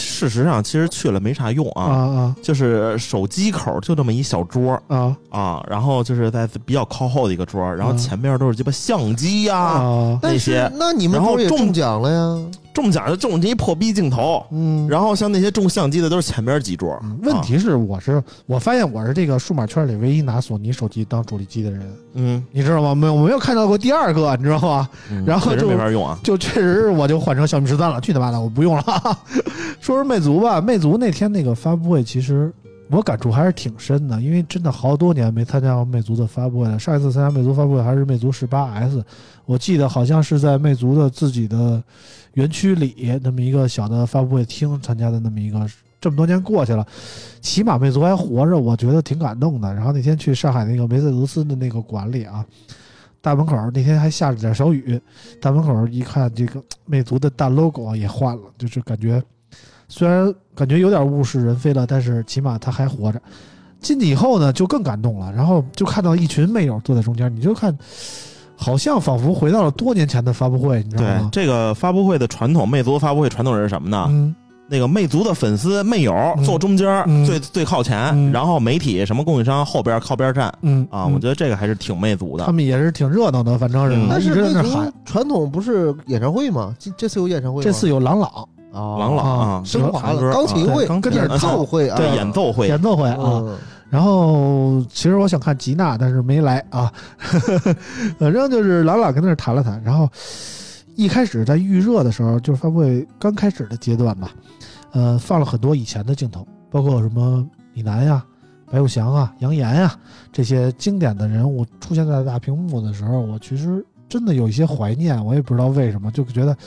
[0.03, 10.19] 事实上，其实去了没啥用啊啊，啊就是手机口就这么一小桌啊啊，然后就是在比较靠后的一个桌，然后嗯前面都是鸡巴相机呀，啊！
[10.21, 12.45] 但是那些那你们然后中奖了呀？
[12.75, 16.99] 中奖就中这一破逼镜头，嗯，然后像那些中相机的都是前边几桌。
[17.03, 21.81] 嗯问题是我是我发现我是这个数码圈里唯一拿索尼手机当主力机的人。
[22.13, 22.93] 嗯，你知道吗？
[22.93, 24.89] 没有，我没有看到过第二个，你知道吗？
[25.09, 26.19] 嗯然后就没法用啊。
[26.21, 28.83] 就确实我就换成小米十三了，去他妈的，我不用了。
[29.79, 32.51] 说说魅族吧，魅族那天那个发布会，其实
[32.89, 36.77] 我感触还是挺深的，因为真的好多年没参加过魅族的发布会了。
[36.77, 39.03] 上一次参加魅族发布会还是魅族十八 S，
[39.45, 41.83] 我记得好像是在魅族的自己的
[42.33, 45.67] 园区里那么一个小的发布会厅参加的那么一个。
[46.01, 46.85] 这么多年过去了，
[47.41, 49.73] 起码魅族还活着，我觉得挺感动的。
[49.73, 52.45] 然后那天去上海那个梅赛德斯的那个馆里啊，
[53.21, 55.01] 大门口那天还下着点小雨，
[55.41, 59.19] 大门口一看，这个魅族的大 logo 也换了，就是感觉
[59.87, 63.21] 虽然感觉有点物是人非了，但是起码他还活着。
[63.81, 67.77] 进去以后呢，就更感动了，然后就看到一群魅友坐在中间，你就看，
[68.55, 71.29] 好像仿佛回到了多年前的发布会，你知道吗对吗？
[71.31, 74.07] 这个发布会的传统，魅族发布会传统是什么呢？
[74.09, 74.33] 嗯，
[74.67, 82.51] 那个魅族的粉丝魅友嗯坐中间嗯最最靠前，嗯然后媒体什么供应商后边靠边站嗯啊，嗯我觉得这个还是挺魅族的他。
[82.51, 84.93] 们也是挺热闹的，反正是，嗯但一直在是魅族那喊。
[85.05, 86.73] 传统不是演唱会吗？
[86.79, 87.63] 这这次有演唱会吗？
[87.63, 88.31] 这次有朗朗
[88.75, 93.57] 啊，朗朗啊，升华了钢琴会跟那儿演奏会啊，对演奏会演奏会啊，嗯
[93.89, 96.91] 然后其实我想看吉娜，但是没来啊。
[98.19, 100.09] 反正就是朗朗跟那儿谈了谈，然后
[100.95, 104.31] 一开始在预热的时候，就是发布会刚开始的阶段吧，
[104.91, 108.25] 呃，放了很多以前的镜头，包括什么李楠呀、
[108.69, 109.95] 白又祥啊、杨岩啊
[110.33, 116.57] 这些经典的人物出现在大屏幕的时候，我其实真的有一些怀念，我也不知道为什么，就觉得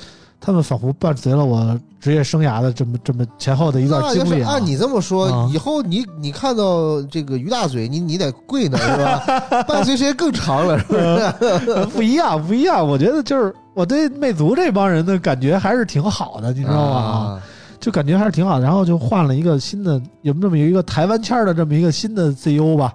[0.41, 4.53] 他们仿佛伴随了我职业生涯的这么这么前后的一段那经历啊。
[4.53, 9.23] 按你这么说，啊以后你你看到这个于大嘴，你你得跪呢，是吧？
[9.67, 11.73] 伴随时间更长了，是不是？
[11.73, 12.87] 呃不一样，不一样。
[12.87, 16.97] 我觉得就是我对魅族这帮人的感觉还是挺好的，你知道吗？
[16.97, 17.43] 啊
[17.81, 18.59] 就感觉还是挺好。
[18.59, 22.93] 然后就换了一个新的，有这么有一个台湾腔的这么一个新的 CEO 吧，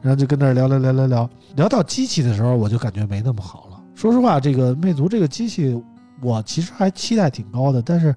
[0.00, 3.78] 然后就跟那儿聊聊聊聊聊，聊到机器的时候，我就感觉没那么好了。
[3.94, 5.78] 说实话，这个魅族这个机器，
[6.22, 8.14] 我其实还期待挺高的，但是。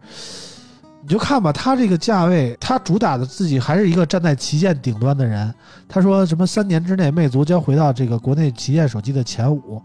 [1.07, 5.53] 你就看吧，它这个价位，它主打的自己还是一个站在旗舰顶端的人。
[5.87, 9.79] 他说什么三年之内，魅族将回到这个国内旗舰手机的前五。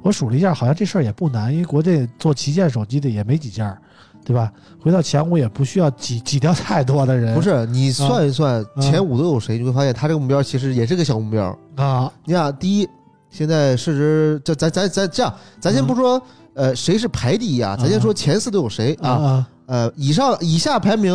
[0.00, 3.78] 我数了一下，好像这事儿也不难，因为国内做旗舰手机的也没几家，
[4.24, 4.50] 对吧？
[4.80, 7.34] 回到前五也不需要挤挤掉太多的人。
[7.34, 11.54] 不是，你算一算啊前五都有谁，你会发现他这个目标其实也是个小目标。
[11.76, 12.88] 啊，你看，第一，
[13.28, 16.18] 现在市值，这咱咱咱这样，咱先不说，
[16.54, 17.76] 呃，谁是排第一啊？
[17.78, 19.10] 咱先说前四都有谁啊？
[19.10, 21.14] 啊呃，以上以下排名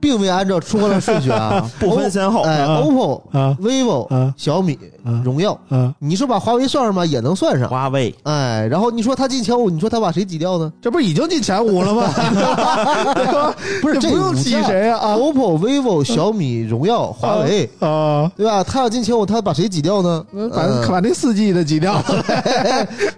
[0.00, 2.42] 并未按照出货量顺序啊 不分先后。
[2.42, 5.92] 哎啊，OPPO、啊 vivo、啊小米、啊荣耀，啊！
[5.98, 7.04] 你说把华为算上吗？
[7.06, 7.68] 也能算上。
[7.68, 10.72] 华为哎，然后你说他进前五，你说他把谁挤掉呢？
[10.80, 13.54] 这不是已经进前五了吗？
[13.82, 18.30] 不是，这不用挤谁啊啊 OPPO、vivo、小米、荣耀、华为，啊！
[18.36, 18.62] 对吧？
[18.64, 20.24] 他要进前五，他把谁挤掉呢？
[20.52, 22.02] 把把那四 G 的挤掉，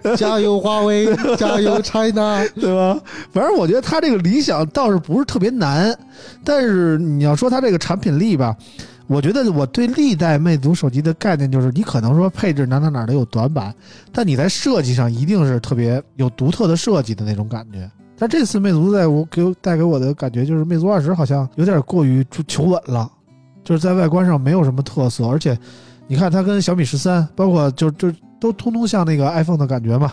[0.03, 2.43] 嗯 加油华为，加油 China。
[2.59, 2.97] 对吧？
[3.33, 5.95] 反正我觉得他这个理想倒是不是特别难，
[6.43, 8.55] 但是是你要说它这个产品力吧，
[9.07, 13.73] 我觉得我对历代魅族手机的概念就是，你可能说配置哪哪哪都有短板，
[14.11, 17.89] 但你在设计上一定是特别有独特的设计的那种感觉。
[18.17, 23.11] 但这次魅族在我给我带给我的感觉就是，魅族二十好像有点过于求稳了，
[23.63, 25.57] 就是在外观上没有什么特色，而且
[26.07, 30.11] 你看它跟小米十三，包括就就都通通像那个 iPhone 的感觉嘛。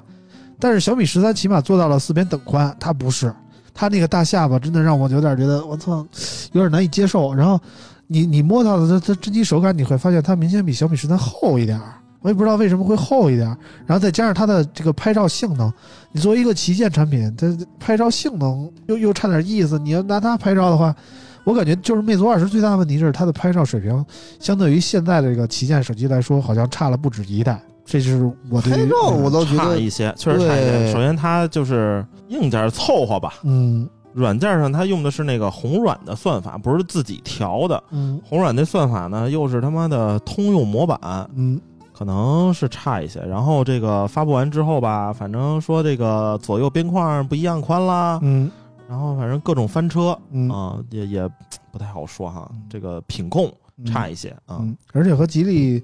[0.59, 3.33] 但是小米十三起码做到了四边等宽，它不是，
[3.73, 6.07] 它那个大下巴真的让我有点觉得我操，
[6.53, 7.35] 有点难以接受。
[7.35, 7.59] 然后
[8.07, 13.57] 你你摸到的它它真机手感，你会发现它明显比小米十三厚一点儿，我也不知道为什么会厚一点儿。
[13.87, 15.73] 然后再加上它的这个拍照性能，
[16.13, 17.47] 你作为一个旗舰产品，它
[17.79, 19.79] 拍照性能又又差点意思。
[19.79, 20.95] 你要拿它拍照的话，
[21.45, 24.05] 我感觉就是魅族二十最大的问题就是它的拍照水平，
[24.39, 27.61] 相对于现在的这个旗舰手机来说，好像差了不止一代。
[27.91, 30.93] 这就是我对于拍照我倒觉得，差一些，确实差一些。
[30.93, 37.83] 首先，它就是硬件凑合吧，嗯软件上它用的是那个红软的算法，不是自己调的。
[37.91, 40.99] 嗯红软那算法呢，又是他妈的通用模板，
[41.35, 41.61] 嗯
[41.93, 43.21] 可能是差一些。
[43.21, 48.51] 然后这个发布完之后吧，反正说这个左右边框不一样宽啦，嗯
[48.89, 51.29] 然后反正各种翻车嗯啊、也也
[51.71, 52.51] 不太好说哈。
[52.69, 53.53] 这个品控
[53.85, 54.59] 差一些啊。
[54.61, 55.81] 嗯，而且和吉利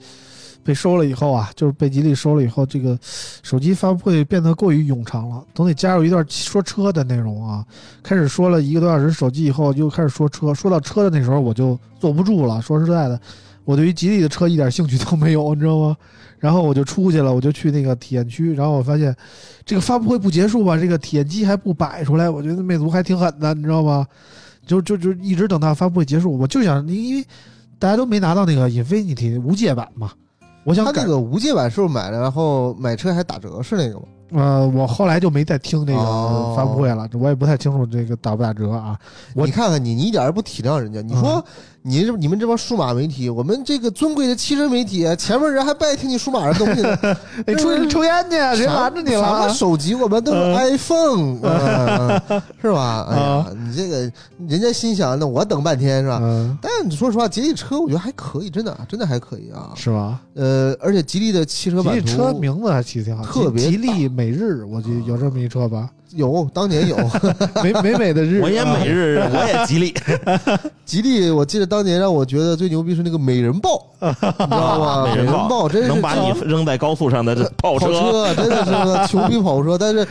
[0.67, 2.99] 被收了以后啊，就是被吉利收了以后，这个
[3.45, 7.65] 手机发布会变得过于冗长了，总得加入一段说车的内容啊。
[8.03, 12.61] 开始说了一个多小时手机以后，又开始说车，说到车的那时候我就坐不住了。
[12.61, 13.19] 说实在的，
[13.65, 15.97] 我对于吉利的车一点兴趣都没有，你知道吗？
[16.39, 19.15] 然后我就出去了，我就去那个体验区，然后我发现
[19.65, 24.07] 这个发布会不结束吧，这个体验机还不摆出来，我觉得魅族还挺狠的，你知道吗？
[24.67, 27.25] 就就就一直等到发布会结束，我就想，因为
[27.79, 30.13] 大家都没拿到那个 Infinity 无界版嘛，
[30.67, 34.07] 我想赶他那个无界版是不是买了，然后买车还打折是那个吗？
[34.33, 38.99] 呃，我后来就没再听那个哦发布会了，我也不太清楚这个打不打折啊。
[39.37, 41.01] 我你看看你，你一点儿也不体谅人家。
[41.01, 41.43] 你说
[41.89, 46.99] 你这你们这帮数码媒体，我们这个尊贵的汽车媒体，前面人还不爱听你数码的东西呢，
[47.47, 49.49] 你出去抽烟去，谁拦着你了什么啊？
[49.49, 51.37] 手机我们都是嗯 iPhone，
[52.61, 53.07] 是吧？
[53.09, 53.99] 哎呀啊，你这个
[54.49, 56.19] 人家心想，那我等半天是吧？
[56.21, 59.71] 嗯，但你说实话，吉利车我觉得还可以，真的真的还可以啊。
[59.77, 60.21] 是吧？
[60.35, 65.89] 呃，而且吉利的汽车吉利车名字还起的挺好，特别吉吉利美日，我记得有这么一车吧？
[66.11, 66.97] 有当年有
[67.63, 69.93] 美美美的日，我也每日，我也吉利，
[70.85, 75.05] 吉利，我记得当年让我觉得最牛逼是那个美人豹， 你知道吗？
[75.07, 78.35] 美人豹豹真是能把你扔在高速上的这跑车。
[78.35, 80.07] 真的是个 穷逼跑车，但是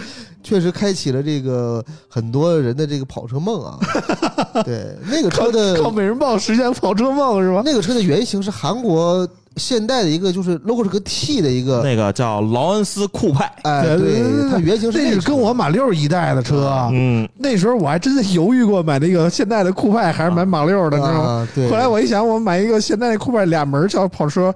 [0.46, 3.80] 确实开启了这个很多人的这个跑车梦啊。
[4.64, 7.62] 对，那个车的靠美人豹实现跑车梦是吧？
[7.66, 9.28] 那个车的原型是韩国
[9.58, 14.22] 现代的一个，就是 logo 是个 T 的一个，那个叫劳恩斯酷派，哎，对
[14.52, 21.30] 它原型是那是跟我马六一代的车啊，嗯，那时候我还真的犹豫过买那个现代的酷派还是买马六的，你知道吗？
[21.30, 21.70] 啊，对。
[21.70, 24.54] 后来我一想，我买一个现代的酷派俩门小跑车，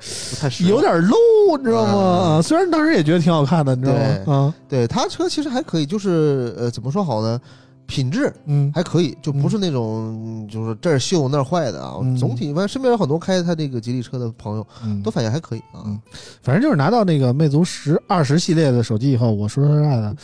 [0.68, 2.42] 有点 low，你知道吗？
[2.42, 4.02] 虽然当时也觉得挺好看的，你知道吗？
[4.26, 7.40] 对啊，对它车其实还可以，就是呃，怎么说好呢？
[7.86, 11.98] 品质嗯，还可以，就不是那种就是这儿锈那儿坏的啊。
[12.02, 15.82] 嗯总体反正身边有很多开他这个吉利车的朋友嗯都反映还可以啊。
[15.86, 16.00] 嗯
[16.44, 20.16] 反正就是拿到那个魅族十二十系列的手机以后，我说实在的，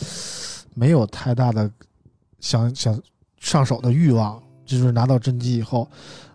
[0.74, 1.68] 没有太大的
[2.38, 2.96] 想想
[3.40, 4.40] 上手的欲望。
[4.64, 5.88] 就是拿到真机以后，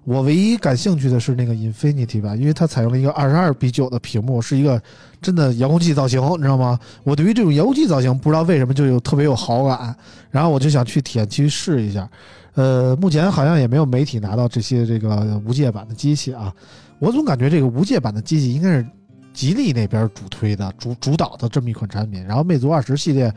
[0.04, 4.82] 我唯一感兴趣的是那个 Infinity 版，因为它采用了一个二十二比九的屏幕，是一个
[5.22, 6.80] 真的遥控器造型，你知道吗？
[7.04, 9.96] 我对于这种遥控器造型不知道为什么就有特别有好感，
[10.32, 12.10] 然后我就想去体验去试一下。
[12.56, 16.52] 呃，目前好像也没有媒体拿到这些这个无界版的机器啊。
[17.00, 18.86] 我总感觉这个无界版的机器应该是
[19.34, 23.34] 吉利那边主推的、主主导的这么一款产品，然后魅族二十系列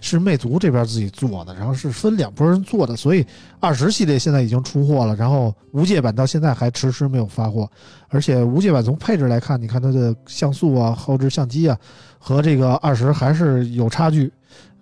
[0.00, 3.24] 是魅族这边自己做的，然后是分两拨人做的，所以
[3.60, 7.70] 二十系列现在已经出货了，然后无界版到现在还迟迟没有发货，
[8.08, 11.78] 而且无界版从配置来看，你看它的像素啊、后置相机啊，
[12.18, 14.32] 和这个二十还是有差距。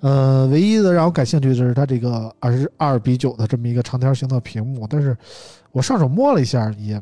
[0.01, 5.17] 呃，唯一的让我感兴趣的是它这个二十二比九的这么一个长条形的屏幕，但是
[5.73, 7.01] 我上手摸了一下，也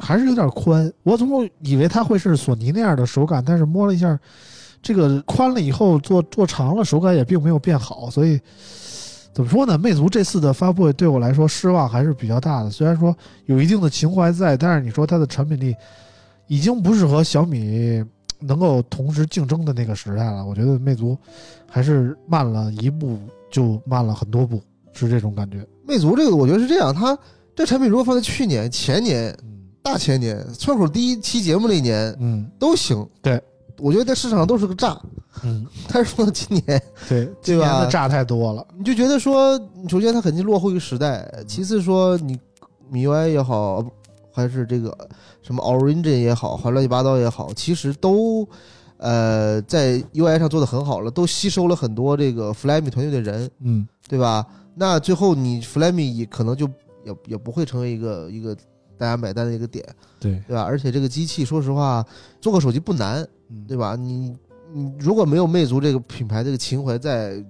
[0.00, 0.92] 还是有点宽。
[1.02, 4.18] 我总以为它会是索尼那样的手感，但是摸了一下，
[4.82, 8.40] 这个宽了以后做做长了，手感也并没有变好，所以
[9.32, 9.78] 怎么说呢？
[9.78, 12.70] 魅族这次的发布会对我来说失望还是比较大的。
[12.70, 15.74] 虽然说有一定的情怀在，但是你说它的产品力
[16.48, 18.02] 已经不是和小米
[18.40, 20.44] 能够同时竞争的那个时代了。
[20.44, 21.16] 我觉得魅族
[21.68, 23.18] 还是慢了一步，
[23.50, 24.60] 就慢了很多步，
[24.92, 25.64] 是这种感觉。
[25.86, 27.16] 魅族这个我觉得是这样，它
[27.54, 29.36] 这产品如果放在去年、前年、
[29.82, 32.48] 大前年村口第一期节目那年嗯。
[32.58, 33.06] 都行。
[33.22, 33.40] 对，
[33.78, 35.00] 我觉得在市场上都是个炸，
[35.42, 38.66] 嗯， 但是说到今年，对，今年的炸太多了。
[38.76, 39.58] 你就觉得说，
[39.88, 42.38] 首先它肯定落后于时代，其次说你
[42.90, 43.84] 米 UI 也好，
[44.32, 44.96] 还是这个
[45.42, 48.46] 什么 Origin 也好，还乱七八糟也好，其实都
[48.98, 53.86] 呃在 UI 上做的很好了，都吸收了很多这个 Flyme 团队的人，嗯。
[54.08, 54.44] 对吧？
[54.74, 56.66] 那最后你 Flyme 也可能就
[57.04, 58.56] 也也不会成为一个一个
[59.00, 59.82] 大家买单的一个点，
[60.20, 60.62] 对，对吧？
[60.62, 62.04] 而且这个机器，说实话，
[62.38, 63.96] 做个手机不难，嗯对吧？
[63.96, 64.36] 你
[64.74, 67.42] 你如果没有魅族这个品牌这个情怀在，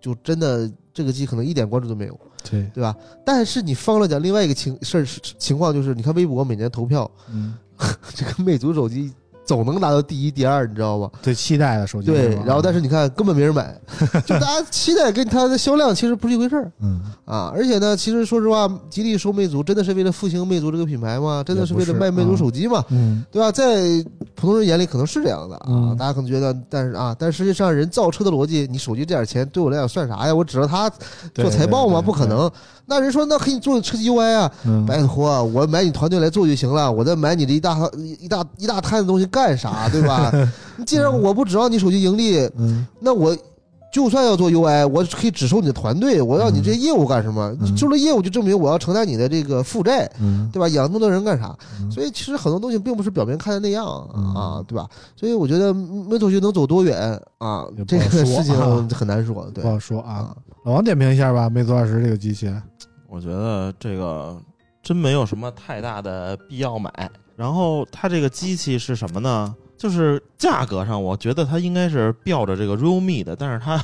[0.00, 2.18] 就真的这个机可能一点关注都没有，
[2.50, 2.96] 对，对吧？
[3.22, 5.04] 但是你放了讲另外一个情事儿
[5.38, 7.54] 情况就是，你看微博每年投票，嗯，
[8.14, 9.12] 这个魅族手机
[9.44, 11.10] 总能拿到第一、第二，你知道吗？
[11.22, 13.74] 最期待的手机对，然后但是你看根本没人买，
[14.24, 17.52] 就大家期待跟它的销量其实不是一回事儿嗯，啊！
[17.54, 21.42] 而且呢，其实说实话，吉利收魅族真的是为了复兴魅族这个品牌吗？
[21.46, 22.84] 真的是为了卖魅族手机吗？
[22.90, 23.52] 嗯对吧？
[23.52, 23.82] 在
[24.34, 30.34] 普通人眼里可能是这样的啊，嗯大家可能觉得，但是啊，但实际上人造车的逻辑，你手机这点钱对我来讲算啥呀？
[30.34, 30.90] 我指着它
[31.34, 32.00] 做财报吗？
[32.02, 32.24] 不可。
[32.26, 32.50] 能。
[32.86, 37.78] 那人说那可以做车机 UI 啊，嗯，拜托，我买你团队来做就行了，我再买你这一大
[38.20, 39.88] 一大一大摊的东西干啥？
[39.92, 40.32] 对吧？
[40.76, 43.36] 你既然我不指望你手机盈利，嗯那我。
[43.94, 47.56] 就算要做 UI，我可以只收你的团队，我要你这些业务干什么？
[47.60, 50.66] 嗯收了业务就证明我要承担你的这个负债，嗯，对吧？
[50.70, 51.56] 养那么多人干啥？
[51.80, 54.88] 嗯所以其实很多东西并不是表面看的那样嗯啊，对吧？
[55.14, 56.98] 所以我觉得魅族就能走多远
[57.38, 59.48] 啊，不这个好说事情啊很难说。
[59.54, 60.34] 对不，好说啊。
[60.64, 62.52] 老王点评一下吧，魅族二十这个机器。
[63.08, 64.36] 我觉得这个
[64.82, 66.90] 真没有什么太大的必要买。
[67.36, 69.54] 然后它这个机器是什么呢？
[69.76, 73.82] 就是价格上，我觉得它应该是标着这个 realme 的，但是它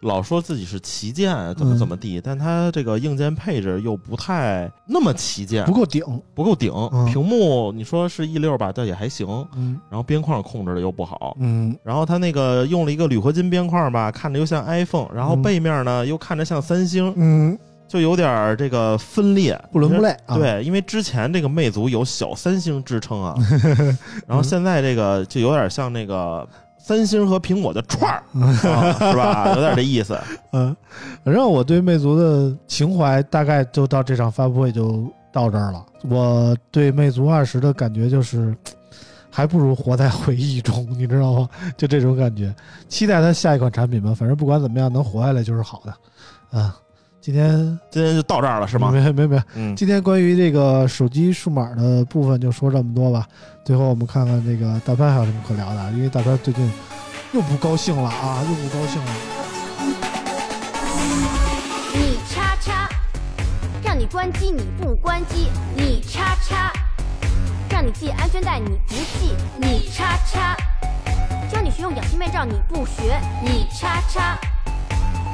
[0.00, 6.02] 老说自己是旗舰，怎么怎么地，但它这个硬件配置又不太那么旗舰，不够顶。
[6.32, 6.72] 不够顶。
[6.92, 9.26] 嗯屏幕你说是 E 六吧，倒也还行。
[9.54, 17.58] 嗯然后边框控制的又不好，嗯然后它那个用了一个铝合金边框吧，看着又像 iPhone，然后嗯背面呢又看着像三星，嗯，
[17.92, 23.34] 就有点儿这个分裂，不伦不类啊。，对，因为之前这个魅族有小三星之称啊，
[24.26, 28.50] 然后现在这个就有点像那个三星和苹果的串儿、啊，
[28.98, 29.52] 是吧？
[29.54, 30.18] 有点这意思。
[30.54, 30.74] 嗯，
[31.22, 35.84] 反正我对魅族的情怀大概就到这场发布会就到这儿了。
[36.08, 38.56] 我对魅族二十的感觉就是，
[39.30, 41.48] 还不如活在回忆中，你知道吗？
[41.76, 42.54] 就这种感觉。
[42.88, 46.58] 期待它下一款产品吧，反正不管怎么样，能活下来就是好的。
[46.58, 46.74] 啊，
[47.22, 48.90] 今天今天就到这儿了，是吗？
[48.90, 53.28] 没没没，嗯，今天关于这个手机数码的部分就说这么多吧。
[53.64, 56.68] 最后我们看看这个大潘还有什么可聊的啊，因为大潘最近
[57.30, 59.10] 又不高兴了啊，又不高兴了。
[61.94, 62.88] 你叉叉，
[63.84, 65.46] 让你关机你不关机，
[65.76, 66.72] 你叉叉，
[67.70, 70.56] 让你系安全带你不系，你叉叉，
[71.48, 74.36] 教你学用氧气面罩你不学，你叉叉，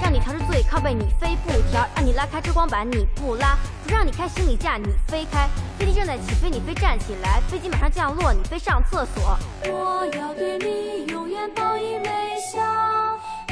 [0.03, 9.39] 让你调至最靠背你非不调，让你拉开遮光板你不拉，不让你开行李架你非开，飞机正在起飞你非站起来，飞机马上降落你非上厕所。
[9.65, 12.05] 我要对你永远报以微
[12.53, 12.61] 笑，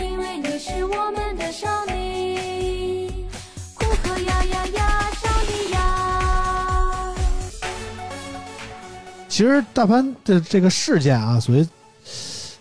[0.02, 3.28] 因为你是我们的少女，
[3.74, 7.14] 库克呀呀呀，少女呀。
[9.28, 11.66] 其实大潘的这个事件啊，所谓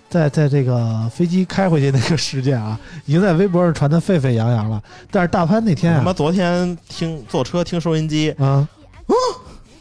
[0.10, 4.82] 在在这个飞机开回去那个事件啊， 已经在微博上传的沸沸扬扬了。
[5.12, 8.68] 但是大潘那天啊，他妈昨天听坐车听收音机，啊，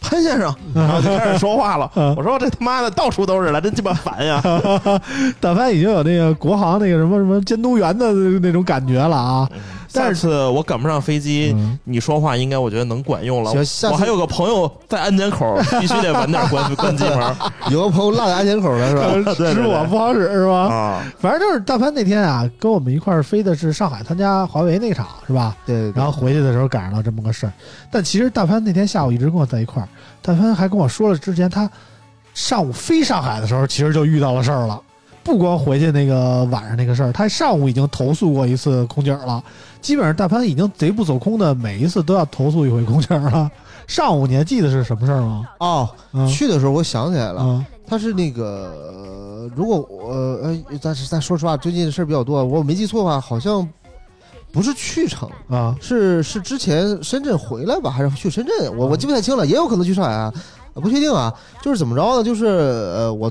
[0.00, 1.90] 潘先生，然后就开始说话了。
[1.94, 4.42] 嗯 我说这他妈的到处都是了，真鸡巴烦呀！
[5.40, 9.48] 大潘已经有那个国航那个什么什么监督员的那种感觉了啊。
[9.94, 13.52] 下次我赶不上飞机，嗯你说话应该我觉得能管用了。
[13.90, 17.36] 我还有个朋友在安检口，必须得晚点关关机门
[17.70, 19.32] 有个朋友落在安检口了是吧？
[19.34, 20.68] 使 对对我不好使是吧？
[20.68, 21.04] 啊。
[21.18, 25.56] 反正就是大潘那天啊，跟我们一块儿飞的是上海参加华为那场是吧？
[25.64, 27.52] 对对对，然后回去的时候赶上了这么个事儿。
[27.90, 29.88] 但其实大潘那天下午一直跟我在一块儿，
[30.20, 31.70] 大潘还跟我说了，之前他
[32.34, 34.80] 上午飞上海的时候，其实就遇到了事儿了。
[35.24, 39.42] 不光回去那个晚上那个事儿，他上午已经投诉过一次空姐了。
[39.80, 43.50] 基本上大潘已经贼不走空的，每一次都要投诉一回空姐儿了。
[43.86, 45.46] 上午你还记得是什么事儿吗？
[45.58, 53.68] 哦，嗯去的时候我想起来了，啊他是那个，呃如果我呃，但是但说实话，最近事儿比较多，我没记错的话，好像
[54.50, 58.74] 不是去成，啊是是之前深圳回来吧，还是去深圳？
[58.74, 60.32] 我我记不太清了，也有可能去上海啊，
[60.72, 61.30] 呃不确定啊。
[61.60, 62.24] 就是怎么着呢？
[62.24, 63.30] 就是呃，我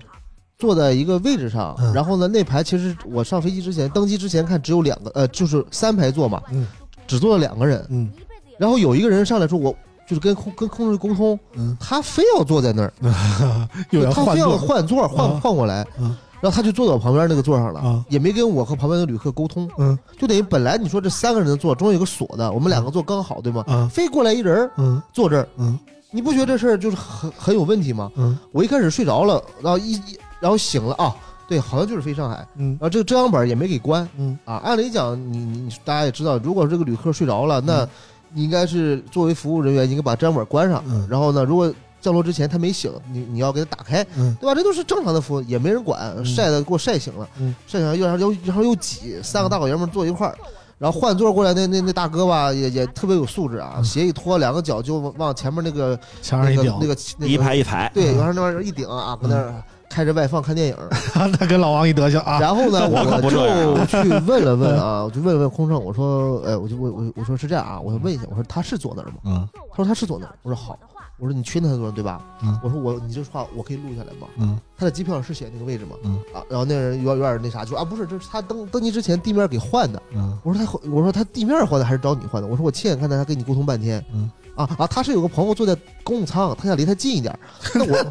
[0.57, 1.93] 坐在一个位置上，嗯。
[1.93, 6.67] 然后呢，那排其实我上飞机之前登机之前看只有两个，呃，就是三排座嘛，嗯。
[7.05, 7.85] 只坐了两个人。
[7.89, 8.09] 嗯。
[8.57, 9.75] 然后有一个人上来说，我
[10.07, 12.93] 就是跟空跟空中沟通，嗯，他非要坐在那儿，
[13.91, 15.07] 又要他非要换座。
[15.07, 16.15] 换座换啊换过来，嗯。
[16.39, 19.97] 然后他就坐到我旁边那个座上了，啊也没跟我和旁边的旅客沟通，嗯。
[20.19, 23.63] 就等于本来你说这三个人的座中间有个锁的，我们两个坐刚好，对吗？
[23.67, 25.01] 啊非过来一人儿嗯。
[25.13, 25.79] 坐这儿，嗯。
[26.11, 28.11] 你不觉得这事儿就是很很有问题吗？
[28.15, 28.37] 嗯。
[28.51, 31.15] 我一开始睡着了，然后一一然后醒了啊，
[31.47, 32.71] 对，好像就是飞上海，嗯。
[32.71, 34.05] 然后这个遮阳板也没给关。
[34.17, 34.37] 嗯。
[34.43, 34.55] 啊。
[34.55, 37.87] 按理讲，你你你大家也知道，如果这个旅客睡着了，那
[38.33, 41.07] 你应该是作为服务人员，你应该把遮阳板关上，嗯。
[41.09, 44.35] 然后呢，如果降落之前他没醒，你你要给他打开，嗯。
[44.41, 44.53] 对吧？
[44.53, 47.55] 这都是正常的服务，也没人管，晒的给我晒醒了，嗯。
[47.65, 50.35] 晒醒了又然后又然后又挤，三个大老爷们坐一块儿。
[50.79, 58.17] 然后换座过来那那那大哥吧，也也特别有素质啊，鞋一脱，两个脚就往往前面那个那墙上一顶，个那个那个一排一排，对，嗯。
[58.17, 59.63] 然后那玩意儿一顶啊，搁那儿
[59.93, 60.75] 开着外放看电影。
[61.39, 69.15] 那跟老王一德行啊，然后呢，我就去问了问啊， 我就问了问空乘，我说，哎，我就问我我说是这样啊，我问一下，我说他是坐那儿吗？
[69.25, 70.33] 嗯他说他是坐那儿。
[70.43, 70.77] 我说好，
[71.19, 72.21] 我说你确定他坐那儿对吧？
[72.41, 74.27] 嗯我说我你这话我可以录下来吗？
[74.39, 75.95] 嗯他的机票上是写那个位置吗？
[76.03, 80.01] 嗯啊，然后那人有点有点那啥，就说啊不是，这是他登登机之前地面给换的。
[80.15, 82.47] 嗯我说他我说他地面换的还是找你换的？
[82.47, 84.03] 我说我亲眼看到他跟你沟通半天。
[84.13, 87.37] 嗯啊啊，他是有个朋友坐在公务舱，他想离他近一点。
[87.73, 88.05] 那我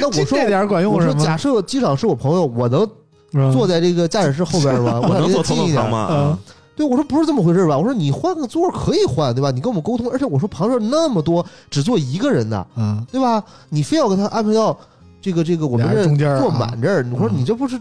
[0.00, 1.12] 那我说这点管用我说？
[1.14, 2.88] 假设机长是我朋友，我能
[3.32, 5.00] 嗯坐在这个驾驶室后边吗？
[5.06, 5.90] 我能坐他近一点。
[5.90, 6.38] 吗？
[6.76, 7.76] 对，我说不是这么回事吧？
[7.78, 9.50] 我说你换个座可以换，对吧？
[9.50, 13.42] 你跟我们沟通，而且我说旁边那么多只坐一个人的，嗯对吧？
[13.70, 14.78] 你非要给他安排到
[15.20, 17.80] 这个这个我们这中间儿啊坐满这儿，你说嗯你这不是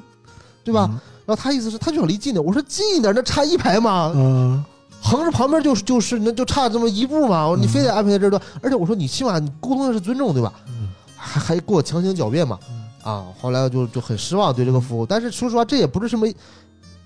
[0.64, 0.89] 对吧？？
[1.26, 4.64] 然后他意思是他就想离近点，我说近一点，那差一排吗，嗯
[5.06, 10.51] 横着旁边就是就是那就差这么一步嘛，你非得安排在这儿段，而且我说你起码你沟通的是尊重，对吧？
[10.68, 12.60] 嗯还还给我强行狡辩嘛，
[13.03, 16.28] 啊，后来就就很失望对这个服务，但是说实话这也不是什么。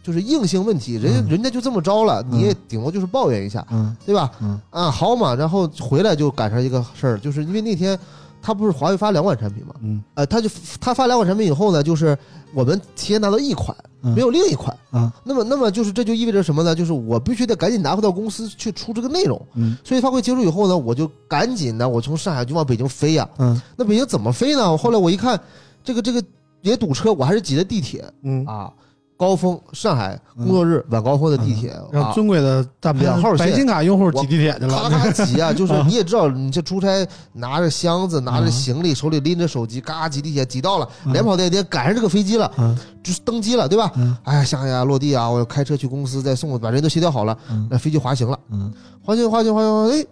[0.02, 4.32] 就是硬性问题，人家、嗯人家就这么着了，你也嗯顶多就是抱怨一下，嗯对吧？
[4.41, 8.00] 嗯啊，好嘛，然后回来就赶上一个事儿，就是因为那天
[8.42, 10.04] 他不是华为发两款产品吗，嗯。
[10.16, 12.18] 呃，他就他发两款产品以后呢，就是
[12.54, 14.14] 我们提前拿到一款，嗯。
[14.14, 15.12] 没有另一款，嗯。
[15.24, 16.74] 那么那么就是这就意味着什么呢？
[16.74, 19.78] 就是我必须得赶紧拿回到公司去出这个内容，嗯。
[19.84, 23.28] 所以发布会结束以后呢，我就赶紧呢，我从上海就往北京飞呀。
[23.38, 23.62] 嗯。
[23.76, 24.78] 那北京怎么飞呢？
[24.78, 25.40] 后来我一看，
[25.84, 26.24] 这个这个
[26.62, 28.04] 也堵车，我还是挤的地铁。
[28.24, 28.72] 嗯，啊。
[29.20, 43.91] 高峰上海工作日晚高峰的地铁让啊，尊贵的大两号线白金卡用户挤地铁去咔了，咔挤啊，就是你也知道，你这出差拿着箱子，拿着嗯行李，手里拎着手机，嘎挤地铁，挤到了，嗯连跑带颠赶上这个飞机了，嗯就是登机了， 对吧？
[43.97, 48.72] 嗯哎呀，想呀，落地啊，我开车去公司再送，把人都协调好了，嗯那飞机滑行了，嗯
[49.03, 50.05] 滑行滑行滑行，哎，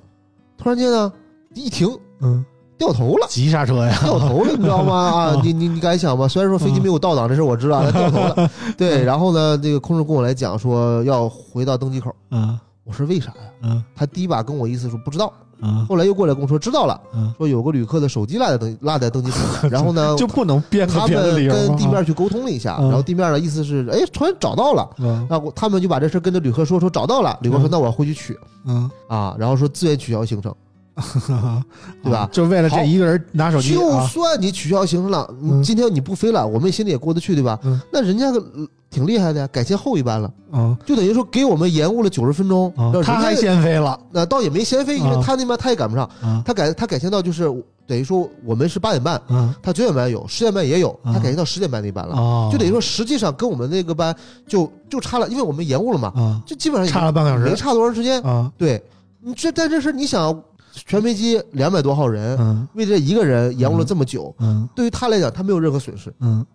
[0.57, 1.09] 突然间呢，
[1.53, 1.87] 一停
[2.19, 2.43] 嗯，
[2.77, 3.27] 掉头了。
[3.29, 4.93] 急刹车呀，掉头了，你知道吗？
[5.11, 6.27] 啊，嗯你你你敢想吗？
[6.27, 8.49] 虽然说飞机没有倒档这事儿我知道，它掉头了。
[8.77, 12.57] 对，然后呢，这个空乘跟我来讲说要回到登机口，嗯。
[12.83, 13.35] 我说为啥呀？
[13.63, 13.83] 嗯。
[13.95, 15.85] 他第一把跟我意思说不知道，嗯。
[15.87, 22.87] 后来又过来跟我说知道了，嗯，说有个旅客的手机落在登落在登机口了， 然后呢，就不能编他们跟地面去沟通了一下，嗯。
[22.87, 25.27] 然后地面的意思是，哎，突然找到了，嗯。
[25.29, 27.69] 然后他们就把这事跟着旅客说，说找到了，旅客说嗯。
[27.71, 28.37] 那我要回去取。
[28.65, 30.53] 嗯，啊，然后说自愿取消行程，
[32.03, 32.19] 对吧？
[32.19, 35.29] 啊就为了这一个人拿手机就啊，算你取消行程了，
[35.63, 37.59] 今天你不飞了，我们心里也过得去，对吧？
[37.63, 37.79] 嗯？
[37.91, 42.73] 那人家个呃挺厉害的呀，改签后一班了，嗯就等于说给我们延误了九十分钟，
[43.03, 43.99] 他还先飞了。
[44.11, 46.41] 那倒也没先飞，因为啊他那边他也赶不上，啊。
[46.45, 47.43] 他改他改签到就是
[47.85, 51.13] 等于说我们是八点半，嗯他九点半有，十点半也有，啊。
[51.13, 54.15] 他改签到十点半那班了，哦，就等于说实际上跟我们那个班
[54.47, 56.41] 就就差了，因为我们延误了嘛，啊。
[56.45, 57.43] 就基本上也差了半个小时。
[57.43, 58.21] 没差多长时间。
[58.23, 58.51] 啊。
[58.57, 58.81] 对，
[59.21, 60.41] 你这但这事你想，
[60.85, 66.13] 全飞机两百多号人，嗯为这一个人延误了这么久，嗯对于他来讲他没有任何损失。
[66.19, 66.45] 嗯，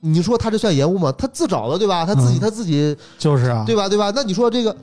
[0.00, 1.12] 你说他这算延误吗？
[1.16, 2.04] 他自找的对吧？
[2.04, 4.12] 他自己嗯他自己就是啊，对吧对吧？
[4.14, 4.76] 那你说这个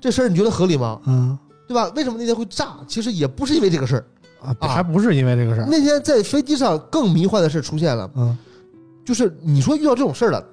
[0.00, 1.00] 这事儿你觉得合理吗？
[1.06, 1.90] 嗯对吧？
[1.96, 2.76] 为什么那天会炸？
[2.86, 4.04] 其实也不是因为这个事儿。
[4.40, 8.36] 啊，啊还不是因为这个事儿，那天在飞机上更迷幻的事出现了，嗯
[9.04, 10.44] 就是你说遇到这种事儿了，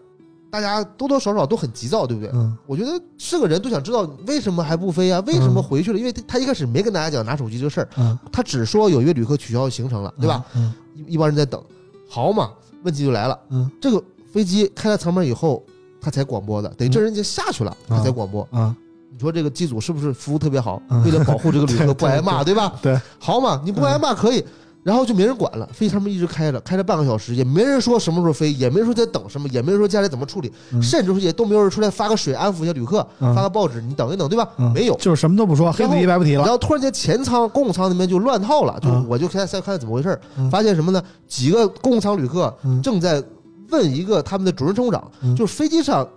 [0.53, 2.29] 大家多多少少都很急躁，对不对？
[2.31, 5.19] 嗯我觉得是个人都想知道为什么还不飞啊？
[5.25, 5.97] 为什么回去了？
[5.97, 10.45] 因为他他一开始没跟大家讲拿手机这个事儿，嗯，他只说有一位旅客取消行程了，对吧？
[10.55, 11.59] 嗯一一帮人在等，
[12.07, 12.51] 好嘛，
[12.83, 13.99] 问题就来了，嗯这个
[14.31, 15.63] 飞机开了舱门以后，
[15.99, 18.47] 他才广播的，等于这人已经下去了，他才广播。
[18.51, 18.75] 啊
[19.11, 20.79] 你说这个机组是不是服务特别好？
[20.89, 22.73] 嗯为了保护这个旅客 不挨骂，对吧？
[22.79, 24.43] 对，好嘛，你不挨骂可以，
[24.83, 34.47] 然后就没人管了，飞机他们一直开着，开了半个小时，也没人说什么时候飞，也没人说在等什么，也没人说接下来怎么处理，嗯甚至说也都没有人出来发个水安抚一下旅客，嗯发个报纸，你等一等，对吧？
[34.57, 34.95] 嗯没有。
[34.97, 36.43] 就是什么都不说，黑不提白不提了。
[36.43, 41.01] 然后突然间前舱、公务舱那边就乱套了，就嗯我就开始看怎么回事儿嗯，发现什么呢？
[41.27, 43.23] 几个公务舱旅客嗯正在
[43.69, 46.07] 问一个他们的主任乘务长，嗯就是飞机上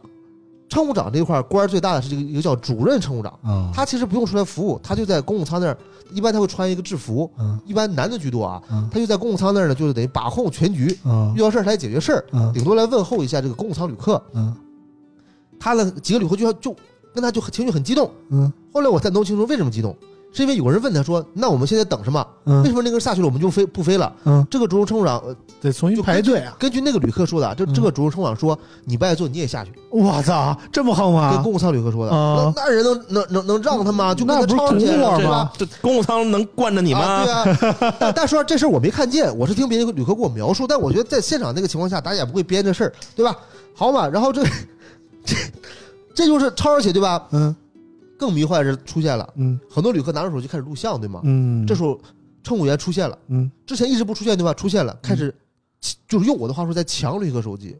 [0.68, 5.78] 乘务长这一块官儿最大的是这个一个叫主任乘务长，啊，他其实不用出来服务，他就在公务舱那儿，
[6.10, 14.20] 一般他会穿一个制服，嗯一般男的居多啊，嗯他就在公务舱那儿呢，就是等于把控全局，嗯遇到事儿他来解决事儿，嗯顶多来问候一下这个公务舱旅客。
[14.34, 14.54] 嗯
[15.58, 16.76] 他呢几个旅客就就
[17.14, 19.96] 跟他就情绪很激动，嗯后来我才弄清楚为什么激动，
[20.36, 22.20] 是因为有人问他说：“那我们现在等什么？
[22.44, 26.54] 为嗯什么那个人下去了我们就飞不飞了嗯？”，这个主任乘务长呃得重新排队啊！
[26.58, 29.72] 根据那个旅客说的啊，这嗯这个主任乘务长说：“你不爱坐你也下去。
[29.90, 31.40] 我操，这么横”跟吗？
[31.42, 34.14] 公务舱旅客说的，啊那那人能能能能让他吗？
[34.14, 35.52] 就跟他那不是吵起来了，对吧吗？
[35.56, 37.00] 这公务舱能惯着你吗？
[37.00, 43.34] 啊，对啊，但但说这事儿我没看见，我是听别的旅客给我描述，但我觉得在现场那个情况下，大家也不会编这事儿，对吧？
[43.74, 44.42] 好嘛，然后这
[45.24, 45.36] 这
[46.14, 47.26] 这就是超而且对吧？
[47.32, 47.54] 嗯
[48.18, 51.20] 更迷幻的是出现了，嗯很多旅客拿着手机开始录像，对吗？
[51.24, 52.00] 嗯，这时候
[52.42, 54.54] 乘务员出现了，嗯之前一直不出现对吧？
[54.54, 55.34] 出现了，开始
[56.08, 57.76] 就是用我的话说在抢旅客手机。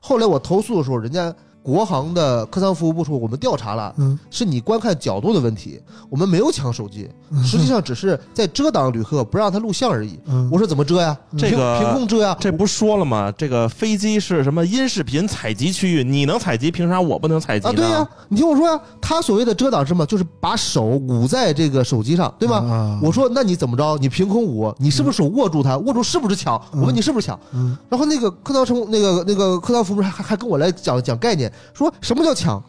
[0.00, 7.08] 后来我投诉的时候，人家国航的客舱服务部说，我们调查了，嗯是你观看角度的问题，我们没有抢手机，
[7.44, 10.18] 实际上只是在遮挡旅客，不让他录像而已。
[10.26, 11.16] 嗯，我说怎么遮呀？
[11.36, 12.36] 这个凭凭空遮呀？
[12.40, 13.32] 这不是说了吗？
[13.36, 16.02] 这个飞机是什么音视频采集区域？
[16.02, 20.06] 你能采集，凭啥我不能采集啊，对呀，你听我说呀，他所谓的遮挡是什么？
[20.06, 22.58] 就是把手捂在这个手机上，对吧？
[22.58, 23.98] 啊我说那你怎么着？
[24.00, 25.76] 你凭空捂，你是不是手握住它？
[25.78, 26.60] 握住是不是抢？
[26.72, 27.38] 我问你是不是抢？
[27.52, 32.62] 嗯然后那个客舱乘那个那个客舱服务还还还跟我来讲讲概念，说什么叫抢？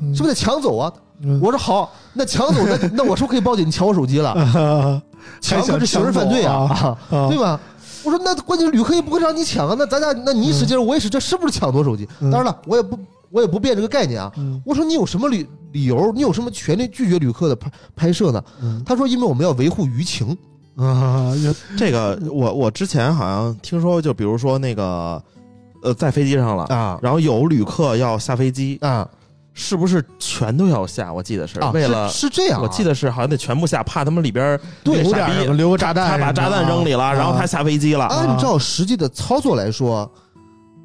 [0.00, 0.92] 嗯是不是得抢走啊？
[1.22, 3.66] 嗯我说好，那抢走那 那我是不是可以报警？
[3.66, 4.30] 你抢我手机了？
[4.30, 5.00] 啊
[5.40, 7.60] 抢可是刑事犯罪啊，啊啊对吧？
[8.04, 12.08] 我说那关键是旅客也不会让你抢啊，那咱俩那你使劲，我也使劲，是不是抢夺手机？
[12.20, 12.98] 嗯当然了，我也不
[13.30, 14.32] 我也不变这个概念啊。
[14.36, 16.10] 嗯我说你有什么理理由？
[16.12, 18.42] 你有什么权利拒绝旅客的拍拍摄呢？
[18.60, 20.36] 嗯他说因为我们要维护舆情。
[20.74, 21.32] 啊，
[21.78, 25.22] 这个我我之前好像听说，就比如说那个
[25.82, 29.08] 呃，在飞机上了，啊然后有旅客要下飞机，啊
[29.54, 31.12] 是不是全都要下？
[31.12, 31.70] 我记得是啊！
[31.72, 38.06] 为了是是这样啊，我记得是好像得全部下，怕他们里边对留傻逼点，留个炸弹他把炸弹扔里了，然后他下飞机了。
[38.06, 40.10] 按照实际的操作来说，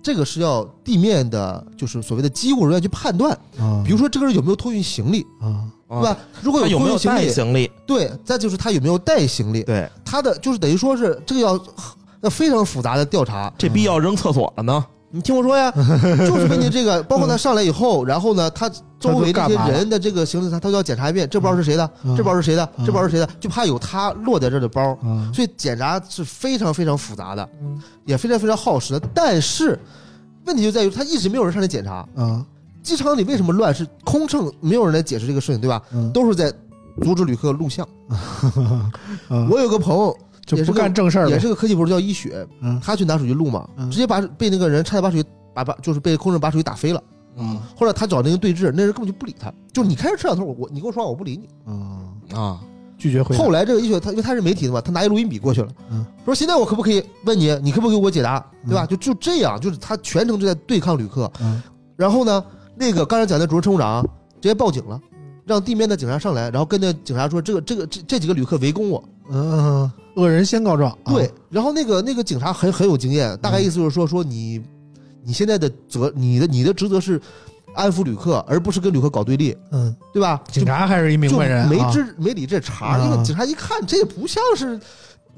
[0.03, 3.31] 这个是要地面的，就是所谓的机务人员去判断。
[3.57, 6.17] 啊，比如说这个人有没有托运行李，啊对吧？
[6.41, 7.71] 如果他有没有托运行李，行李？
[7.85, 11.57] 对，再就是他有没有带行李，对，他的就是等于说是这个要
[12.22, 13.51] 要非常复杂的调查。
[13.57, 14.86] 这逼要扔厕所了呢。
[15.09, 29.07] 你听我说呀，就是根据这个，包括他上来以后，然后呢，他周围这些人的这个行李，他他都要检查一遍，这包是谁的，嗯这包是谁的，嗯这包是谁的，就怕有他落在这儿的包，啊所以检查是非常非常复杂的嗯，也非常非常耗时的。
[29.13, 29.80] 但是
[30.45, 32.45] 问题就在于，他一直没有人上来检查，啊
[32.84, 33.74] 机场里为什么乱？
[33.74, 35.82] 是空乘没有人来解释这个事情，对吧？
[35.93, 36.51] 嗯都是在
[37.01, 37.88] 阻止旅客录像。
[38.09, 38.91] 啊，
[39.49, 47.03] 我有个朋友就不干正事儿，也是个科技博士，叫一雪，嗯他去拿手机录嘛，嗯直接把被那个人差点把手机把把就是被空乘把手机打飞了。
[47.39, 51.47] 嗯后来他找那个人对峙，那人根本就不理他，就是你开着摄像头，我我你跟我说话我不理你。
[51.67, 52.59] 嗯，啊，
[52.97, 58.85] 拒绝回应后来这个一雪他因为他是媒体的嘛，他拿一录音笔过去了，嗯说现在我可不可以问你，你可不可以给我解答，对吧？
[58.85, 61.31] 嗯就就这样，就是他全程就在对抗旅客。
[61.41, 61.61] 嗯
[61.95, 62.43] 然后呢，
[62.75, 64.01] 那个刚才讲的主任乘务长
[64.39, 64.99] 直接报警了，
[65.45, 69.03] 让地面的警察上来，然后跟那警察说这个这个这这几个旅客围攻我。
[69.30, 74.61] 嗯，恶人先告状，啊对，然后那个那个警察很很有经验，大概意思就是说说你
[75.23, 77.21] 你现在的责你的你的职责是
[77.75, 80.41] 安抚旅客，而不是跟旅客搞对立，嗯，对吧？
[80.51, 84.80] 警察还是一明就白人，没啊知没理这茬儿，啊因为警察一看这也不像是。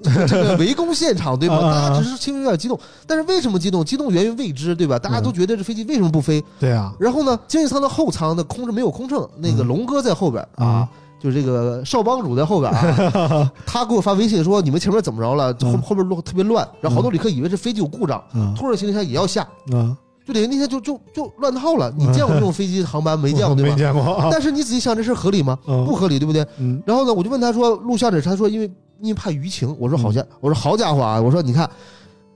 [0.01, 1.57] 这个这个围攻现场对吧？
[1.57, 3.83] 啊大家只是情绪有点激动，但是为什么激动？
[3.83, 4.97] 激动源于未知对吧？
[4.97, 6.41] 大家都觉得这飞机为什么不飞？
[6.57, 15.51] 对啊然后呢，经济舱的后舱的空着没有空乘，那个嗯龙哥在后边啊啊，就是这个少帮主在后边啊， 他给我发微信说你们前面怎么着了？
[15.53, 19.95] 后嗯后边路特别乱，然后好多旅客以为是飞机有故障，嗯拖着行李箱也要下，嗯，
[20.25, 21.91] 就等于那天就就就乱套了。
[21.97, 23.75] 你见过这种飞机航班没见过 对吧没吧？
[23.77, 25.57] 见过啊，但是你仔细想，这事儿合理吗？
[25.67, 26.45] 嗯不合理，对不对？
[26.57, 28.65] 嗯然后呢，我就问他说录像这，他说因为
[29.01, 29.75] 因为怕舆情。
[29.79, 31.19] 我说好家，我说好家伙啊！
[31.21, 31.69] 我说你看，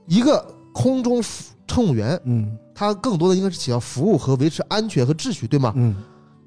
[0.06, 1.22] 一个空中
[1.66, 5.72] 乘务员，嗯他更多的应该是起到服务和维持安全和秩序，对吗？
[5.76, 5.94] 嗯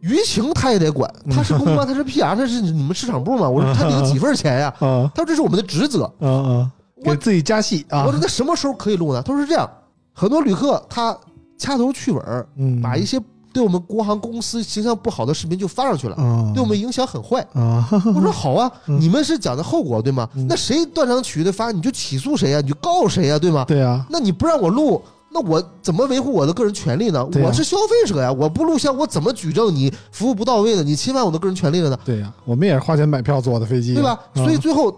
[0.08, 3.50] 舆情他也得管，嗯他是公关，他是 PR，他是你们市场部嘛？
[3.50, 4.68] 我说他领几份钱呀？
[4.80, 6.04] 啊 他说这是我们的职责。
[6.20, 6.72] 啊啊，
[7.06, 9.22] 我给自己加戏啊我，说那什么时候可以录呢？
[9.22, 9.70] 他说是这样，
[10.14, 11.16] 很多旅客他
[11.58, 12.22] 掐头去尾，
[12.58, 13.20] 嗯，把一些
[13.54, 17.42] 对我们国航公司形象不好的视频就发上去了，啊，对我们影响很坏。
[17.54, 20.28] 啊，我说好啊，嗯你们是讲的后果对吗？
[20.36, 23.66] 嗯那谁断章取义的发，你就起诉谁呀、你就告谁呀、对吗？
[23.68, 27.20] 对啊，那你不让我录，那我怎么维护我的个人权利呢？
[27.22, 30.84] 啊我是消费者呀，我不录像，我怎么举证你服务不到位呢？
[30.84, 32.00] 你侵犯我的个人权利了呢？
[32.06, 34.12] 对呀，我们也是花钱买票坐的飞机，对吧？
[34.12, 34.96] 啊所以最后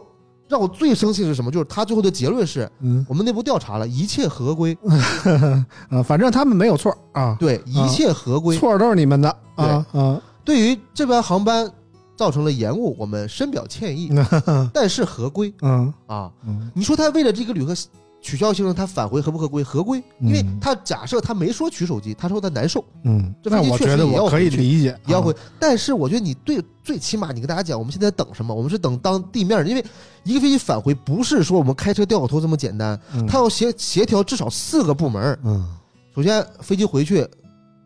[0.48, 1.52] 让我最生气的是什么？
[1.52, 4.78] 就是他最后的结论是嗯我们内部调查了，一切合规，
[5.90, 8.58] 啊，反正他们没有错啊，对，一切合规。
[8.58, 11.70] 错都是你们的啊啊，对于这班航班
[12.16, 14.12] 造成了延误，我们深表歉意，
[14.74, 16.30] 但是合规嗯啊。
[16.48, 17.74] 嗯你说他为了这个旅客
[18.22, 19.64] 取消行程，他返回合不合规？
[19.64, 25.38] 合规，因为嗯他假设他没说取手机，他说他难受，嗯，这飞机那我觉得确实也要我可以去理解，也要回啊。
[25.60, 28.54] 但是我觉得你对最起码你跟大家讲，我们现在等什么？
[28.54, 29.86] 我们是等当地面，因为
[30.24, 35.40] 一个飞机返回不是说我们开车掉个头这么简单，嗯它要协协调至少四个部门。
[35.44, 35.76] 嗯
[36.16, 37.26] 首先飞机回去，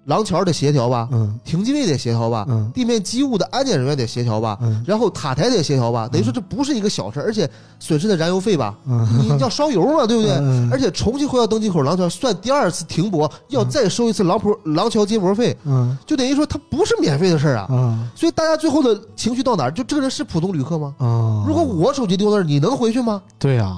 [0.05, 6.09] 廊桥得协调吧，嗯停机位得协调吧，嗯地面机务的安检人员得协调吧，嗯然后塔台得协调吧。
[6.11, 7.49] 等于说这不是一个小事儿，而且
[7.79, 10.33] 损失的燃油费吧，嗯，你要烧油嘛，对不对？
[10.41, 17.67] 嗯而且重新回到登机口廊桥算第二次停泊，要再收一次廊坡廊桥接驳费，嗯就等于说它不是免费的事儿啊。
[17.69, 19.71] 嗯所以大家最后的情绪到哪儿？
[19.71, 20.93] 就这个人是普通旅客吗？
[20.97, 23.21] 啊，如果我手机丢那儿，你能回去吗？
[23.39, 23.77] 对呀，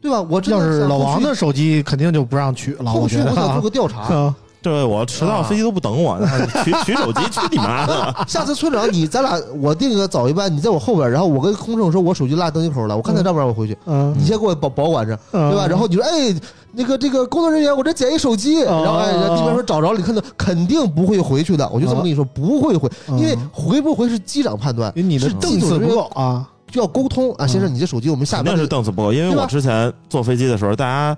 [0.00, 0.20] 对吧？
[0.20, 4.34] 我真要是老王的手机，肯定就不让取了，后续我想做个调查。
[4.70, 8.14] 啊对我迟到飞机都不等我， 那取取手机去你妈的！
[8.26, 13.76] 下次村长你咱俩我订个早一班，你在我后边，然后我跟空乘说我手机落登机口了，我看他让不让我回去。
[13.86, 15.66] 嗯，你先给我保保管着，嗯对吧？
[15.66, 16.34] 然后你说，哎，
[16.72, 21.68] 那个这个工作人员，我这捡一手机，哦然后哎，人家地面说找着了，你看到肯定不会回去的。
[21.70, 27.46] 我就这么跟你说，不会回，嗯因为回不回是机长判断，你的是档次不够啊，就要沟通啊。
[27.46, 31.16] 先生，你这手机我们下班是档次不够，因为我之前坐飞机的时候，大家，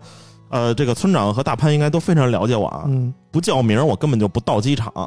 [0.50, 2.84] 呃，这个村长和大潘应该都非常了解我啊。
[2.86, 5.04] 嗯不叫名，我根本就不到机场啊。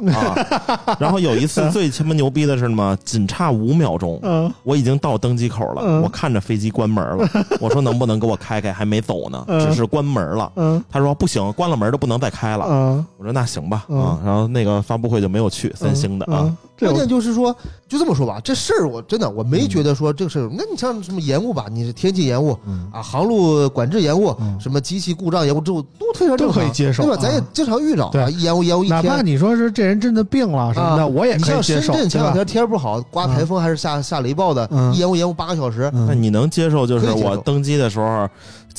[1.00, 2.96] 然后有一次最他妈牛逼的是什么？
[3.04, 7.28] 仅差五秒钟，嗯我已经到登机口了，嗯我看着飞机关门了，
[7.60, 8.72] 我说能不能给我开开？
[8.72, 10.52] 还没走呢，嗯只是关门了。
[10.54, 12.66] 嗯他说不行，关了门就不能再开了。
[12.68, 16.42] 嗯我说那行吧嗯啊，然后那个发布会就没有去，三星的啊。
[16.44, 17.52] 嗯，关键就是说，
[17.88, 27.16] 就这么说吧，这事儿我真的我没觉得说这个事儿，那你像什么延误吧，你是天气延误嗯啊，航路管制延误，嗯什么机器故障延误，这都非常正常，都可以接受对吧？
[27.18, 29.26] 啊咱也经常遇着对啊，一延误延误一哪怕天。
[29.26, 32.22] 你说是这人真的病了什么的，啊我也可以接受，深圳前？
[32.22, 36.06] 两天天儿不好，刮台风还是下下雷暴的，延误延误八个小时，嗯。
[36.06, 38.28] 那你能接受就是我登机的时候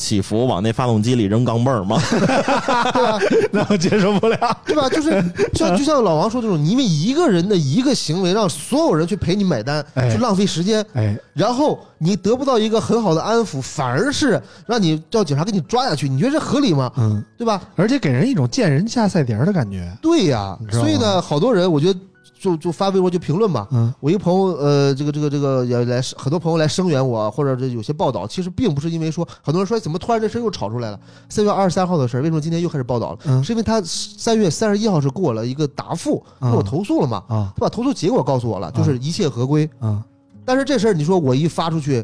[0.01, 2.01] 起伏往那发动机里扔钢镚儿吗？
[3.51, 4.37] 那我接受不了。
[4.65, 4.89] 对吧？
[4.89, 5.11] 就是
[5.53, 16.91] 像 就像老王说这种，你因为一个人的一个行为，让所有人去陪你买单，哎去浪费时间，哎，然后你得不到一个很好的安抚，反而是让你叫警察给你抓下去，你觉得这合理吗？
[16.97, 17.61] 嗯，对吧？
[17.75, 19.87] 而且给人一种见人下菜碟儿的感觉。
[20.01, 21.99] 对呀所以呢，好多人我觉得
[22.41, 23.67] 就就发微博就评论嘛。
[23.71, 30.99] 嗯我一个朋友，呃，这个这个这个也来，很多朋友来声援我，或者这有些报道，其实并不是因为说很多人说哎怎么突然这事儿又炒出来了。
[31.29, 33.19] 三月二十三号的事儿，为什么今天又开始报道了？
[33.25, 39.69] 嗯是因为他三月三十一号是给我了一个答复，给我投诉了嘛，啊他把投诉结果告诉我了，就是一切合规。
[39.79, 40.03] 啊
[40.43, 42.03] 但是这事儿你说我一发出去，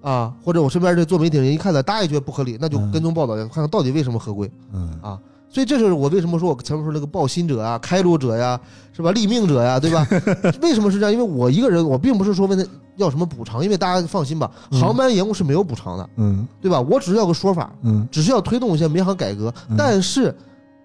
[0.00, 4.50] 啊，或者我身边这做媒体人一看到，大家也觉得不合理，那就嗯跟踪报道，看看到底为什么合规。
[4.72, 5.18] 嗯啊
[5.52, 8.58] 所以这就是我为什么说我前面说那个报信者啊、开路者呀，
[8.92, 9.10] 是吧？
[9.10, 10.06] 立命者呀，对吧？
[10.62, 11.12] 为什么是这样？
[11.12, 12.64] 因为我一个人，我并不是说问他
[12.96, 16.80] 要什么补偿，因为大家放心吧，嗯航班延误是没有补偿的，嗯对吧？
[16.80, 19.52] 我只是要个说法，嗯只是要推动一些民航改革。
[19.68, 20.32] 嗯但是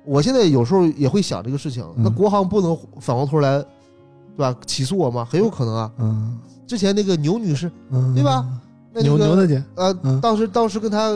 [0.03, 3.59] 我现在有时候也会想这个事情，嗯那国航不能反过头来，
[4.36, 4.55] 对吧？
[4.66, 5.28] 起诉我吗？
[5.30, 5.91] 很有可能啊。
[5.99, 8.43] 嗯之前那个牛女士，嗯，对吧？
[8.91, 11.16] 那牛那个牛大姐，呃，嗯当时当时跟他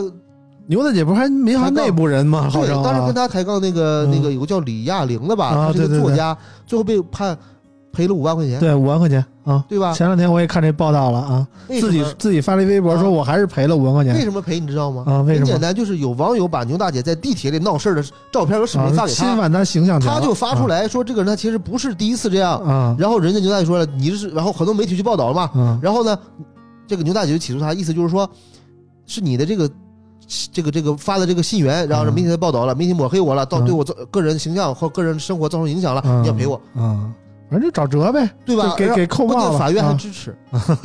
[0.70, 2.48] 牛大姐不是还民航内部人吗？
[2.48, 7.36] 好对，像啊当时跟他抬杠那个嗯那个有个叫李亚玲的吧，啊他是个作家，最后被判
[7.92, 9.64] 赔了五万块钱，对五万块钱啊。
[9.68, 9.92] 对吧？
[9.92, 15.02] 前两天我也看这报道了啊，自己自己发了一微博啊说，我还是赔了五万块钱为什么赔你知道吗？
[15.08, 15.22] 啊？
[15.22, 15.46] 为什么？
[15.46, 26.16] 很简单，就是有网友把牛大姐在地铁里闹事儿的照片和视频发啊给他，侵犯他形象，他就发出来说这个人他其实不是第一次这样，啊然后人家牛大姐说了，你是，然后很多媒体去报道了嘛，啊然后呢，
[26.86, 28.30] 这个牛大姐就起诉他，意思就是说，
[29.04, 29.68] 是你的这个。
[30.52, 37.10] 这个这个发的这个信源，然后让嗯媒体来报道了，媒体抹黑我了，到嗯对我造个人形象和个人生活造成影响了，嗯你要赔我，啊，
[37.50, 38.74] 反正就找辙呗，对吧？
[38.76, 40.36] 给给扣帽了，关键法院还啊支持，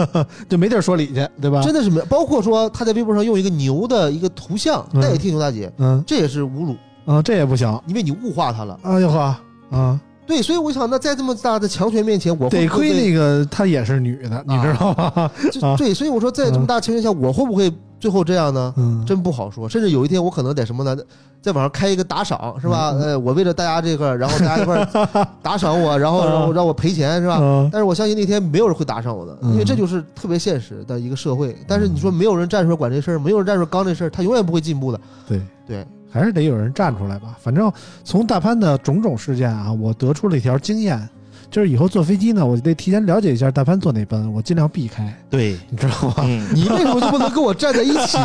[0.49, 1.61] 就没地儿说理去，对吧？
[1.61, 2.05] 真的是没有。
[2.05, 6.75] 包括说他在微博上用一个牛的一个图像嗯代替牛大姐，嗯这也是侮辱，
[7.05, 7.79] 啊，这也不行。
[7.87, 8.79] 因为你物化她了。
[8.81, 9.35] 哎呦呵
[9.71, 15.29] 啊，对，所以我想，那在这么大的强权面前，我会得亏那个她也是女的，你知道吗？
[15.77, 18.73] 对，所以我说，在这么大情况下，我会不会最后这样呢？
[18.77, 20.95] 嗯，真不好说，甚至有一天我可能得什么呢，
[21.41, 22.91] 在网上开一个打赏，是吧？
[22.93, 27.37] 嗯呃，我为了大家这个，然后大家一块儿 打赏我，然后嗯然后让我赔钱，是吧？
[27.41, 31.55] 嗯但是我相信那天没有人会打赏我的，嗯因为这就是特别现实的一个社会。
[31.67, 34.99] 但是你说没有人站出来管这事儿，没有人站出来刚这事儿，他永远不会进步的。
[35.27, 37.35] 对，对，还是得有人站出来吧。
[37.39, 37.71] 反正
[38.03, 41.07] 从大潘的种种事件啊，我得出了一条经验，
[41.55, 46.15] 就是以后坐飞机呢，我就得提前了解一下大潘坐哪班，我尽量避开，对，你知道吗？
[46.17, 48.17] 嗯，你为什么就不能跟我站在一起，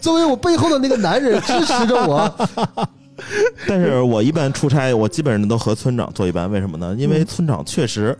[0.00, 2.48] 作为我背后的那个男人支持着我？
[3.68, 6.92] 但是我一般出差，我基本上都和村长坐一班，为什么呢？
[6.98, 8.18] 因为村长确实，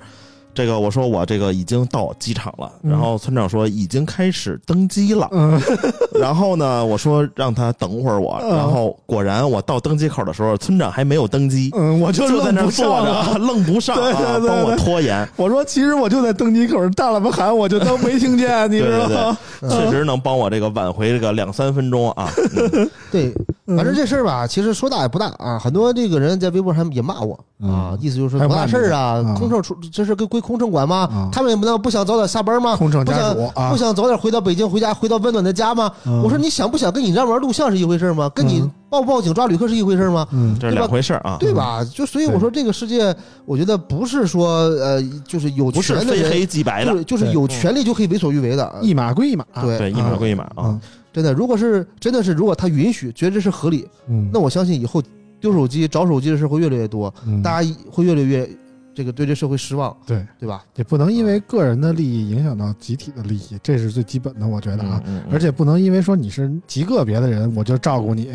[0.57, 2.91] 这个我说我这个已经到机场了，嗯。
[2.91, 5.61] 然后村长说已经开始登机了，嗯。
[6.19, 8.49] 然后呢，我说让他等会儿我，嗯。
[8.57, 14.49] 然后果然我到登机口的时候，村长还没有登机，嗯，我就就在那坐着，愣不上对对啊，对。
[14.49, 19.39] 帮我拖延，我说其实我就在登机口，大喇叭喊，我就当没听见，你知道吗？
[19.69, 22.33] 确实能帮我这个挽回这个两三分钟啊。
[22.57, 22.91] 嗯。
[23.13, 23.33] 对，
[23.75, 25.59] 反正这事儿吧，其实说大也不大啊。
[25.59, 31.29] 很多这个人在微博上也骂我啊嗯，意思就是多大事儿啊，空乘出这事归归空乘管吗啊？
[31.33, 32.77] 他们也不能不想早点下班吗？
[32.77, 35.91] 空乘不想家属啊不，想早点回到北京回家，回到温暖的家吗？
[36.07, 38.31] 嗯我说你想不想跟你让玩录像是一回事吗？
[38.35, 40.27] 跟你嗯报不报警抓旅客是一回事吗？
[40.31, 41.85] 嗯这是两回事啊，对吧？
[41.93, 43.14] 就所以我说这个世界，
[43.45, 44.49] 我觉得不是说
[44.81, 48.73] 呃，就是有不是权的人，非黑即白的，就是就是有权利就可以为所欲为的。
[48.81, 50.81] 一码归一码，对对，一码归一码啊嗯。
[51.17, 55.03] 真的，如果是真的是如果他允许，觉得这是合理，嗯，那我相信以后
[55.41, 57.41] 丢手机、找手机的事会越来越多，嗯。
[57.43, 58.47] 大家会越来越
[58.95, 60.23] 这个对这社会失望，对。
[60.39, 60.62] 对吧？
[60.75, 65.03] 也不能因为个人的利益影响到集体的利益，这是最基本的，我觉得啊。
[65.07, 68.29] 嗯，嗯而且不能因为说你是极个别的人，我就照顾你，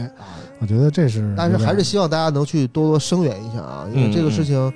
[0.60, 1.32] 我觉得这是。
[1.38, 4.74] 但是还是希望大家能去多多声援一下啊，因为这个事情，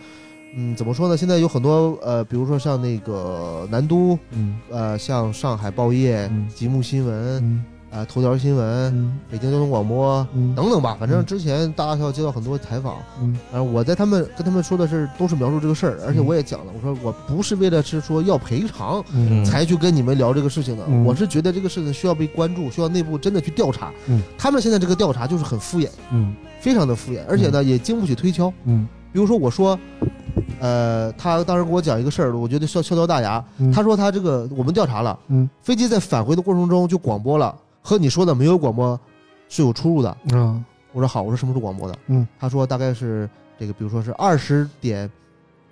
[0.55, 1.17] 嗯，怎么说呢？
[1.17, 4.57] 现在有很多呃，比如说像那个南都，嗯。
[4.69, 6.47] 呃，像上海报业、嗯。
[6.53, 7.63] 极目新闻、嗯
[7.95, 9.17] 呃头条新闻、嗯。
[9.31, 10.53] 北京交通广播嗯。
[10.53, 10.97] 等等吧。
[10.99, 11.25] 反正嗯。
[11.25, 13.37] 之前大家要接到很多采访，嗯。
[13.51, 19.43] 然后我在他们跟他们说的是都是描述这个事儿，而且我也讲了，我说我不是为了是说要赔偿嗯。
[19.45, 21.05] 才去跟你们聊这个事情的，嗯。
[21.05, 23.91] 我是觉得这个事情需要被关注，需要内部真的去调查。
[24.07, 28.51] 嗯，他们现在这个调查就是很敷衍，嗯非常的敷衍，而且呢也经不起推敲。
[28.65, 28.87] 嗯。
[29.13, 29.79] 比如说我说，
[30.59, 33.41] 呃，他当时给我讲一个事儿，我觉得笑笑掉大牙。
[33.59, 35.49] 嗯，他说他这个我们调查了，嗯。
[35.61, 37.55] 飞机在返回的过程中就广播了，
[37.85, 38.99] 和你说的没有广播
[39.47, 40.09] 是有出入的。
[40.33, 40.59] 啊
[40.91, 41.95] 我说好，我说什么时候广播的？
[42.07, 43.29] 嗯，他说大概是
[43.59, 45.09] 这个，比如说是二十点，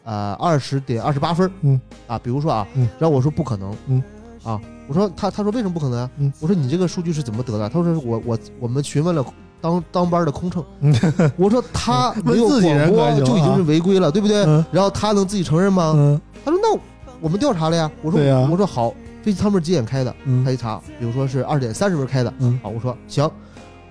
[0.04, 4.04] 呃，二十点二十八分，嗯，啊，比如说啊，嗯然后我说不可能，嗯，
[4.44, 6.10] 啊，我说他他说为什么不可能啊？
[6.18, 7.70] 嗯我说你这个数据是怎么得的？
[7.70, 9.26] 他说是我我我们询问了
[9.62, 10.94] 当当班的空乘，嗯
[11.40, 12.60] 我说他没有广
[12.90, 14.44] 播就已经是啊违规了，对不对？
[14.46, 15.94] 嗯然后他能自己承认吗？
[15.96, 16.78] 嗯他说那
[17.22, 17.90] 我们调查了呀。
[18.02, 18.20] 我说
[18.52, 18.94] 我说好，
[19.24, 20.12] 飞机舱门几点开的？
[20.12, 23.30] 他嗯一查，比如说是二点三十分开的，嗯好，我说行。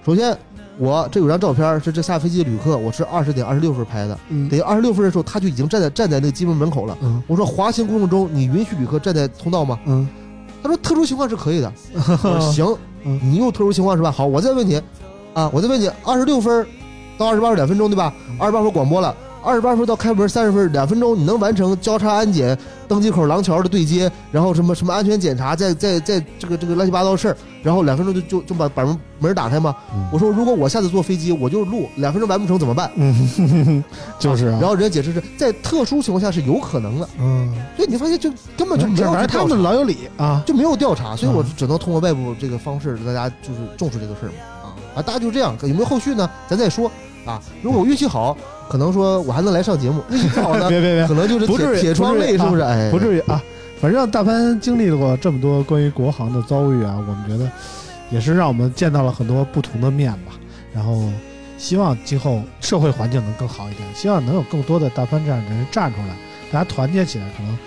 [0.04, 0.36] 首先，
[0.78, 6.96] 我这有张照片是这下飞机的旅客，我是二十点二十六分拍的，嗯等于二十六分的时候他就已经站在站在那个机门门口了。
[7.02, 9.78] 嗯我说滑行过程中你允许旅客站在通道吗？
[9.86, 10.06] 嗯
[10.62, 11.72] 他说特殊情况是可以的。
[11.94, 14.10] 我说行嗯，你有特殊情况是吧？
[14.10, 14.80] 好，我再问你，
[15.34, 16.64] 啊，我再问你，二十六分
[17.18, 18.12] 到二十八分两分钟对吧？
[18.38, 19.14] 二十八分广播了。
[19.42, 29.74] 二十八分到开门三十分两分钟，你能完成交叉安检、登机口廊桥的对接，然后什么什么安全检查，在在在这个这个乱七八糟事儿，然后两分钟就就就把把门门打开吗？
[29.94, 30.06] 嗯。
[30.12, 32.90] 我说如果我下次坐飞机，我就录两分钟完不成怎么办？
[32.94, 33.82] 嗯，
[34.18, 34.58] 就是啊。
[34.60, 41.34] 然，后人家解释是在特殊情况下是有可能的，嗯，所以你发现就根本就没这有玩意儿他们老有理啊，就没有调查，所以嗯。
[41.34, 44.34] 我只能通过外部这个方式让大家就是重视这个事儿嘛。
[44.62, 46.28] 啊啊，大家就这样，有没有后续呢？
[46.48, 46.88] 咱再说
[47.24, 47.40] 啊。
[47.62, 48.36] 如果我运气好，
[48.68, 52.62] 可能说我还能来上节目； 运气不好呢，别别别可，能就是铁窗泪，是不是？
[52.62, 53.42] 哎，不至于啊。
[53.80, 57.50] 反正大潘经历过这么多关于国航的遭遇啊，我们觉得
[58.10, 60.34] 也是让我们见到了很多不同的面吧。
[60.72, 61.10] 然后
[61.58, 66.16] 希望今后社会环境能更好一点，希望能有更多的大潘这样的人站出来，
[66.52, 67.58] 大家团结起来，可能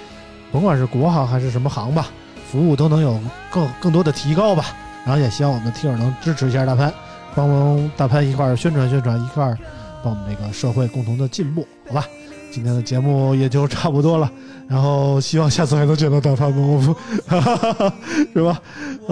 [0.52, 2.08] 甭管是国航还是什么航吧，
[2.50, 3.20] 服务都能有
[3.52, 4.66] 更更多的提高吧。
[5.06, 6.92] 然后也希望我们听友能支持一下大潘，
[7.36, 9.58] 帮忙大潘一块儿宣传宣传，一块儿
[10.04, 12.06] 帮我们这个社会共同的进步，好吧？
[12.52, 14.32] 今天的节目也就差不多了，
[14.70, 16.96] 然后希望下次还能见到大潘们，我们
[18.34, 18.62] 是吧？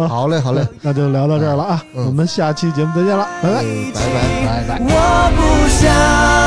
[0.08, 3.56] 好嘞，好嘞，那就聊到这儿了啊，嗯我们下期节目再见了，拜拜。
[3.58, 4.82] 哎拜拜拜拜。
[4.82, 6.43] 我不想